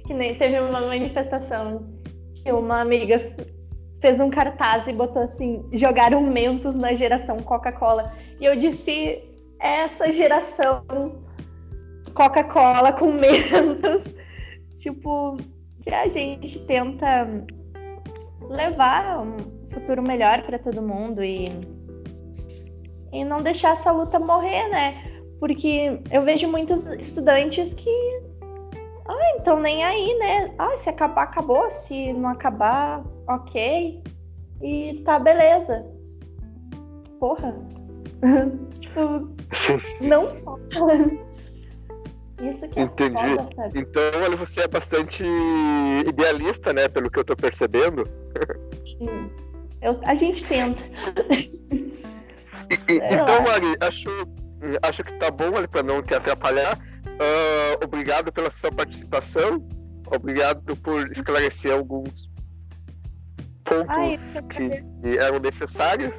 que 0.07 0.15
nem 0.15 0.37
teve 0.37 0.59
uma 0.59 0.81
manifestação 0.81 1.87
que 2.35 2.51
uma 2.51 2.81
amiga 2.81 3.37
fez 4.01 4.19
um 4.21 4.31
cartaz 4.31 4.87
e 4.87 4.93
botou 4.95 5.21
assim: 5.21 5.63
jogaram 5.71 6.23
mentos 6.23 6.75
na 6.75 6.95
geração 6.95 7.37
Coca-Cola. 7.41 8.11
E 8.41 8.47
eu 8.47 8.57
disse: 8.57 9.23
essa 9.61 10.11
geração 10.11 10.83
Coca-Cola 12.15 12.91
com 12.91 13.13
mentos, 13.21 14.15
tipo, 14.79 15.37
que 15.83 15.91
a 15.91 16.09
gente 16.09 16.59
tenta 16.61 17.29
levar 18.49 19.19
futuro 19.75 20.03
melhor 20.03 20.43
para 20.43 20.59
todo 20.59 20.81
mundo 20.81 21.23
e, 21.23 21.49
e 23.13 23.25
não 23.25 23.43
deixar 23.43 23.73
essa 23.73 23.91
luta 23.91 24.19
morrer, 24.19 24.69
né? 24.69 25.03
Porque 25.41 26.01
eu 26.11 26.23
vejo 26.23 26.49
muitos 26.49 26.85
estudantes 26.87 27.75
que. 27.75 27.91
Ah, 29.07 29.37
então 29.39 29.61
nem 29.61 29.85
aí, 29.85 30.19
né? 30.19 30.55
Ah, 30.59 30.79
se 30.79 30.89
acabar, 30.89 31.25
acabou. 31.25 31.71
Se 31.71 32.13
não 32.13 32.31
acabar, 32.31 33.05
ok. 33.29 34.03
E 34.63 35.03
tá, 35.05 35.19
beleza. 35.19 35.85
Porra. 37.21 37.55
tipo, 38.81 39.29
não 40.01 40.29
Isso 42.41 42.67
que 42.71 42.81
é 42.81 42.83
Entendi. 42.85 43.13
Foda, 43.13 43.71
então, 43.75 44.03
olha, 44.25 44.37
você 44.37 44.63
é 44.63 44.69
bastante 44.69 45.23
idealista, 46.09 46.73
né? 46.73 46.89
Pelo 46.89 47.11
que 47.11 47.19
eu 47.19 47.25
tô 47.25 47.37
percebendo. 47.37 48.07
Sim 48.99 49.44
Eu, 49.85 50.01
a 50.05 50.15
gente 50.15 50.43
tenta. 50.47 50.83
então, 52.89 53.43
Mari, 53.43 53.77
acho, 53.81 54.09
acho 54.83 55.05
que 55.05 55.13
tá 55.19 55.31
bom 55.31 55.55
ali 55.55 55.69
para 55.69 55.83
não 55.83 56.03
te 56.03 56.15
atrapalhar. 56.15 56.79
Uh, 57.07 57.85
obrigado 57.85 58.33
pela 58.33 58.51
sua 58.51 58.73
participação. 58.73 59.63
Obrigado 60.07 60.75
por 60.79 61.13
esclarecer 61.13 61.75
alguns 61.75 62.31
pontos 63.63 63.87
Ai, 63.89 64.19
que, 64.49 65.19
eram 65.19 65.39
necessários. 65.39 66.17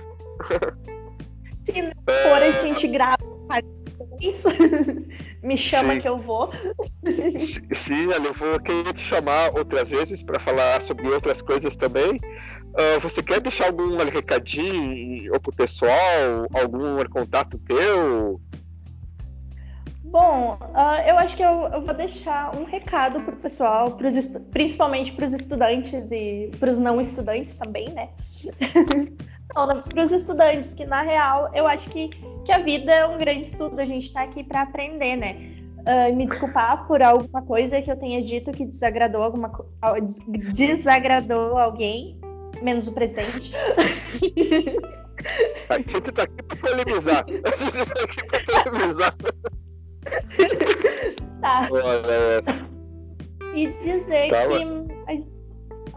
Se 1.66 1.82
não 1.82 1.92
for, 2.06 2.44
a 2.44 2.52
gente 2.62 2.88
grava 2.88 3.18
isso. 4.22 4.48
Me 5.42 5.58
chama 5.58 5.94
Sim. 5.94 6.00
que 6.02 6.08
eu 6.08 6.20
vou. 6.20 6.52
Sim, 7.74 8.12
eu 8.12 8.34
vou 8.34 8.60
querer 8.60 8.94
te 8.94 9.02
chamar 9.02 9.58
outras 9.58 9.90
vezes 9.90 10.24
para 10.24 10.40
falar 10.40 10.82
sobre 10.82 11.08
outras 11.08 11.42
coisas 11.42 11.76
também. 11.76 12.20
Uh, 12.76 13.00
você 13.00 13.24
quer 13.24 13.40
deixar 13.40 13.68
algum 13.68 13.98
recadinho 13.98 15.32
ou 15.34 15.40
pro 15.40 15.54
pessoal? 15.54 16.46
Algum 16.54 17.02
contato 17.06 17.58
teu? 17.60 18.42
Bom, 20.04 20.58
uh, 20.62 21.08
eu 21.08 21.18
acho 21.18 21.38
que 21.38 21.44
eu, 21.44 21.64
eu, 21.74 21.82
vou 21.82 21.94
deixar 21.94 22.56
um 22.56 22.66
recado 22.66 23.22
para 23.22 23.34
o 23.34 23.38
pessoal, 23.38 23.92
pros, 23.92 24.28
principalmente 24.52 25.14
para 25.14 25.26
os 25.26 25.34
estudantes 25.34 26.12
e 26.12 26.52
para 26.60 26.72
os 26.72 26.78
não 26.78 27.00
estudantes 27.02 27.56
também, 27.56 27.90
né? 27.90 28.10
para 29.54 30.04
os 30.04 30.12
estudantes, 30.12 30.74
que 30.74 30.86
na 30.86 31.02
real 31.02 31.50
eu 31.54 31.66
acho 31.66 31.90
que, 31.90 32.10
que 32.44 32.52
a 32.52 32.60
vida 32.60 32.92
é 32.92 33.06
um 33.06 33.18
grande 33.18 33.46
estudo, 33.46 33.80
a 33.80 33.86
gente 33.86 34.08
está 34.08 34.24
aqui 34.24 34.44
para 34.44 34.62
aprender, 34.62 35.16
né? 35.16 35.38
Uh, 35.80 36.16
me 36.16 36.26
desculpar 36.26 36.88
por 36.88 37.02
alguma 37.02 37.42
coisa 37.42 37.82
que 37.82 37.92
eu 37.92 37.98
tenha 37.98 38.22
dito 38.22 38.52
que 38.52 38.66
desagradou 38.66 39.22
alguma 39.22 39.52
desagradou 40.54 41.58
alguém, 41.58 42.20
menos 42.62 42.88
o 42.88 42.92
presidente. 42.92 43.52
A 45.70 45.78
gente 45.78 46.12
tá 46.12 46.24
aqui 46.24 46.44
para 46.44 46.58
polemizar. 46.58 47.26
A 47.26 47.56
gente 47.58 47.86
tá 47.86 48.04
aqui 48.04 48.26
para 48.26 48.64
polemizar. 48.72 49.16
tá. 51.42 51.70
E 53.56 53.68
dizer 53.82 54.30
tá, 54.30 54.48
que. 54.48 55.36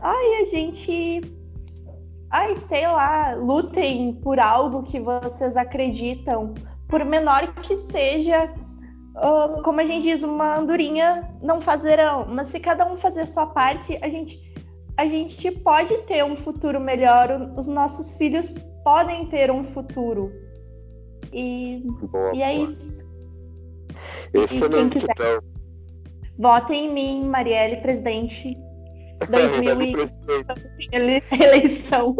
Ai, 0.00 0.42
a 0.42 0.44
gente 0.44 1.20
ai, 2.30 2.56
sei 2.56 2.86
lá, 2.86 3.34
lutem 3.34 4.14
por 4.22 4.38
algo 4.38 4.82
que 4.82 5.00
vocês 5.00 5.56
acreditam, 5.56 6.54
por 6.88 7.04
menor 7.04 7.54
que 7.62 7.76
seja, 7.76 8.52
uh, 9.16 9.62
como 9.62 9.80
a 9.80 9.84
gente 9.84 10.02
diz, 10.02 10.22
uma 10.22 10.56
andorinha 10.56 11.34
não 11.42 11.60
fazerão, 11.60 12.26
mas 12.28 12.48
se 12.48 12.60
cada 12.60 12.86
um 12.86 12.96
fazer 12.96 13.22
a 13.22 13.26
sua 13.26 13.46
parte, 13.46 13.98
a 14.02 14.08
gente, 14.08 14.47
a 14.98 15.06
gente 15.06 15.48
pode 15.52 15.96
ter 16.08 16.24
um 16.24 16.34
futuro 16.34 16.80
melhor, 16.80 17.52
os 17.56 17.68
nossos 17.68 18.16
filhos 18.16 18.52
podem 18.82 19.26
ter 19.26 19.48
um 19.48 19.62
futuro. 19.62 20.32
E, 21.32 21.84
boa, 22.10 22.34
e 22.34 22.42
é 22.42 22.56
boa. 22.56 22.68
isso. 22.68 23.08
Excelente, 24.34 24.98
então. 24.98 25.40
votem 26.36 26.86
em 26.86 26.92
mim, 26.92 27.28
Marielle, 27.28 27.76
presidente 27.76 28.58
2000 29.30 30.08
eleição. 31.40 32.16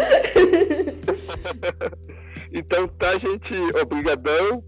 então 2.54 2.86
tá, 2.86 3.18
gente, 3.18 3.54
obrigadão. 3.82 4.62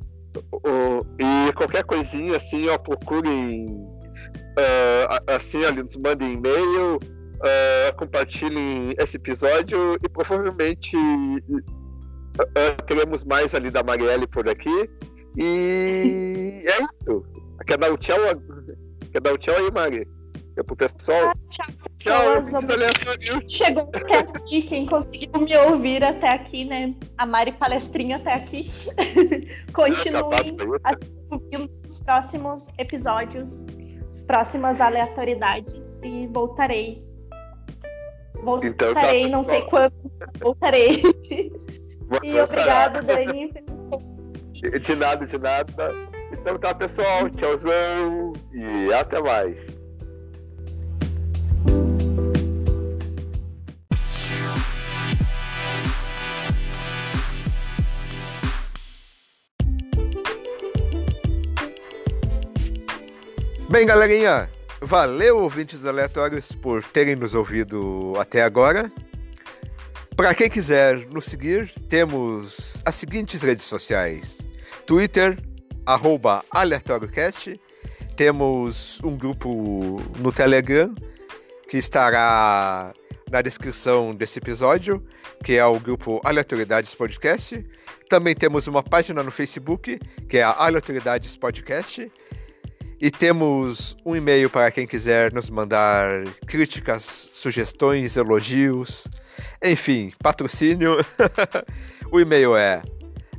E 1.16 1.52
qualquer 1.52 1.84
coisinha 1.84 2.38
assim, 2.38 2.68
ó, 2.68 2.76
procurem 2.76 3.66
uh, 3.68 5.22
assim, 5.28 5.64
ali, 5.64 5.84
nos 5.84 5.96
mandem 5.96 6.32
e-mail, 6.32 6.98
uh, 7.40 7.96
compartilhem 7.96 8.94
esse 8.98 9.16
episódio 9.16 9.94
e 9.94 10.08
provavelmente 10.08 10.96
uh, 10.96 12.82
teremos 12.86 13.24
mais 13.24 13.54
ali 13.54 13.70
da 13.70 13.82
Marielle 13.82 14.26
por 14.26 14.48
aqui. 14.48 14.90
E 15.36 16.64
é 16.66 16.82
isso. 16.82 17.24
Quer 17.66 17.78
dar 17.78 17.90
o 17.90 17.94
um 17.94 17.96
tchau? 17.96 18.16
Quer 19.12 19.20
dar 19.20 19.32
o 19.32 19.34
um 19.34 19.38
tchau 19.38 19.54
aí, 19.56 19.70
Mari? 19.70 20.08
É 20.56 20.62
pro 20.62 20.76
pessoal. 20.76 21.28
Ah, 21.28 21.34
tchau, 21.48 21.66
tchau. 21.96 22.42
Chegou 23.48 23.88
até 23.94 24.18
aqui, 24.18 24.62
quem 24.62 24.86
conseguiu 24.86 25.40
me 25.40 25.56
ouvir 25.56 26.02
até 26.02 26.30
aqui, 26.30 26.64
né? 26.64 26.94
A 27.16 27.24
Mari 27.24 27.52
Palestrinha 27.52 28.16
até 28.16 28.34
aqui. 28.34 28.70
Continuem 29.72 30.56
ouvindo 31.30 31.70
os 31.84 31.98
próximos 31.98 32.66
episódios, 32.78 33.64
as 34.10 34.24
próximas 34.24 34.80
aleatoriedades 34.80 36.00
e 36.02 36.26
voltarei. 36.26 37.09
Voltarei, 38.42 38.70
então, 38.70 38.94
tá, 38.94 39.36
não 39.36 39.44
sei 39.44 39.62
quando, 39.62 39.92
voltarei. 40.40 41.02
e 42.22 42.40
obrigado, 42.40 43.02
Dani. 43.06 43.52
De 44.80 44.94
nada, 44.94 45.26
de 45.26 45.38
nada. 45.38 46.10
Então 46.32 46.58
tá, 46.58 46.74
pessoal. 46.74 47.28
Tchauzão 47.30 48.32
e 48.52 48.92
até 48.92 49.20
mais. 49.20 49.60
Bem, 63.70 63.86
galerinha, 63.86 64.50
valeu, 64.80 65.38
ouvintes 65.38 65.84
aleatórios, 65.84 66.52
por 66.52 66.82
terem 66.84 67.16
nos 67.16 67.34
ouvido 67.34 68.14
até 68.18 68.42
agora. 68.42 68.90
Para 70.16 70.34
quem 70.34 70.50
quiser 70.50 71.06
nos 71.08 71.26
seguir, 71.26 71.72
temos 71.88 72.80
as 72.84 72.94
seguintes 72.94 73.42
redes 73.42 73.64
sociais: 73.64 74.38
Twitter, 74.86 75.38
arroba 75.86 76.44
aleatóriocast. 76.50 77.60
Temos 78.16 79.00
um 79.02 79.16
grupo 79.16 79.96
no 80.18 80.30
Telegram 80.30 80.94
que 81.68 81.78
estará 81.78 82.92
na 83.30 83.40
descrição 83.40 84.14
desse 84.14 84.38
episódio, 84.38 85.02
que 85.44 85.54
é 85.54 85.64
o 85.64 85.78
grupo 85.78 86.20
Aleatoriedades 86.24 86.94
Podcast. 86.94 87.64
Também 88.08 88.34
temos 88.34 88.66
uma 88.66 88.82
página 88.82 89.22
no 89.22 89.30
Facebook, 89.30 89.98
que 90.28 90.38
é 90.38 90.42
a 90.42 90.50
Aleatoriedades 90.50 91.36
Podcast. 91.36 92.10
E 93.00 93.10
temos 93.10 93.96
um 94.04 94.14
e-mail 94.14 94.50
para 94.50 94.70
quem 94.70 94.86
quiser 94.86 95.32
nos 95.32 95.48
mandar 95.48 96.22
críticas, 96.46 97.30
sugestões, 97.32 98.14
elogios, 98.14 99.08
enfim, 99.64 100.12
patrocínio. 100.22 100.98
o 102.12 102.20
e-mail 102.20 102.54
é 102.54 102.82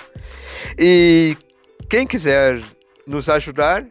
E 0.79 1.37
quem 1.91 2.07
quiser 2.07 2.63
nos 3.07 3.29
ajudar, 3.29 3.87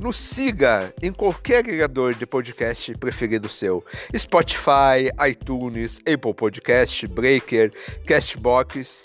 nos 0.00 0.16
siga 0.16 0.92
em 1.02 1.12
qualquer 1.12 1.58
agregador 1.58 2.14
de 2.14 2.26
podcast 2.26 2.94
preferido 2.94 3.48
seu. 3.48 3.84
Spotify, 4.16 5.10
iTunes, 5.28 5.98
Apple 5.98 6.32
Podcast, 6.34 7.06
Breaker, 7.06 7.70
Castbox. 8.06 9.04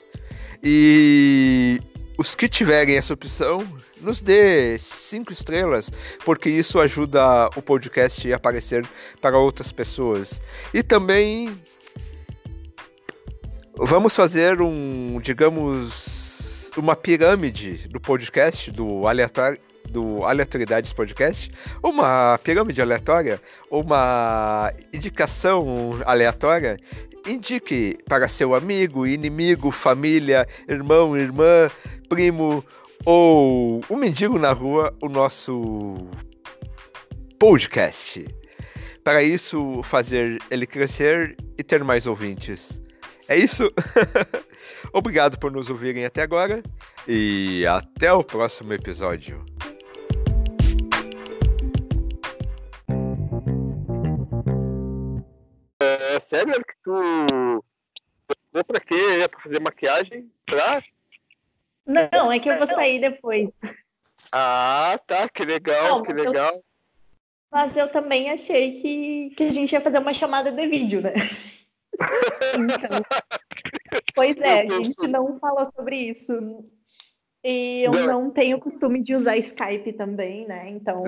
E 0.64 1.82
os 2.18 2.34
que 2.34 2.48
tiverem 2.48 2.96
essa 2.96 3.14
opção, 3.14 3.60
nos 4.00 4.22
dê 4.22 4.80
cinco 4.80 5.34
estrelas, 5.34 5.92
porque 6.24 6.50
isso 6.50 6.80
ajuda 6.80 7.50
o 7.56 7.62
podcast 7.62 8.32
a 8.32 8.38
aparecer 8.38 8.88
para 9.20 9.38
outras 9.38 9.72
pessoas. 9.72 10.42
E 10.74 10.82
também 10.82 11.54
vamos 13.78 14.16
fazer 14.16 14.62
um, 14.62 15.20
digamos, 15.22 16.72
uma 16.78 16.96
pirâmide 16.96 17.90
do 17.90 18.00
podcast, 18.00 18.72
do 18.72 19.08
aleatório 19.08 19.60
do 19.90 20.24
Aleatoriedades 20.24 20.94
Podcast, 20.94 21.52
uma 21.84 22.38
pirâmide 22.44 22.82
aleatória, 22.82 23.42
uma 23.70 24.74
indicação 24.94 25.92
aleatória, 26.06 26.78
indique 27.26 27.98
para 28.08 28.28
seu 28.28 28.54
amigo, 28.54 29.06
inimigo, 29.08 29.72
família, 29.72 30.48
irmão, 30.68 31.18
irmã, 31.18 31.70
primo 32.08 32.64
ou 33.06 33.82
um 33.90 33.96
mendigo 33.96 34.38
na 34.40 34.52
rua 34.52 34.96
o 35.02 35.10
nosso 35.10 35.96
podcast. 37.40 38.26
Para 39.04 39.22
isso, 39.22 39.82
fazer 39.84 40.40
ele 40.50 40.66
crescer 40.66 41.36
e 41.58 41.64
ter 41.64 41.84
mais 41.84 42.08
ouvintes. 42.08 42.82
É 43.28 43.38
isso. 43.38 43.72
Obrigado 44.94 45.38
por 45.38 45.52
nos 45.52 45.70
ouvirem 45.70 46.06
até 46.06 46.22
agora 46.22 46.64
e 47.08 47.66
até 47.68 48.12
o 48.12 48.24
próximo 48.24 48.74
episódio. 48.74 49.44
Sério 56.26 56.54
que 56.54 56.74
tu. 56.84 57.64
Vou 58.52 58.64
pra 58.64 58.80
quê? 58.80 58.96
É 59.24 59.28
pra 59.28 59.40
fazer 59.42 59.60
maquiagem? 59.62 60.32
Pra. 60.46 60.82
Não, 61.86 62.32
é 62.32 62.40
que 62.40 62.50
eu 62.50 62.58
vou 62.58 62.68
sair 62.68 63.00
depois. 63.00 63.50
Ah, 64.32 65.00
tá, 65.06 65.30
que 65.30 65.44
legal, 65.46 65.98
Não, 66.00 66.04
que 66.04 66.14
mas 66.14 66.24
eu- 66.24 66.32
legal. 66.32 66.64
Mas 67.52 67.78
eu 67.78 67.88
também 67.90 68.30
achei 68.30 68.74
que, 68.82 69.30
que 69.36 69.44
a 69.44 69.52
gente 69.52 69.72
ia 69.72 69.80
fazer 69.80 70.00
uma 70.00 70.14
chamada 70.14 70.52
de 70.52 70.68
vídeo, 70.68 71.02
né? 71.02 71.14
Então, 72.54 73.02
pois 74.14 74.36
é, 74.38 74.62
a 74.64 74.70
gente 74.70 75.08
não 75.08 75.40
falou 75.40 75.72
sobre 75.74 75.96
isso. 75.98 76.34
E 77.44 77.84
eu 77.86 77.92
Não. 77.92 78.06
não 78.08 78.32
tenho 78.32 78.60
costume 78.60 79.02
de 79.02 79.14
usar 79.14 79.38
Skype 79.38 79.94
também, 79.94 80.46
né? 80.48 80.68
Então, 80.70 81.04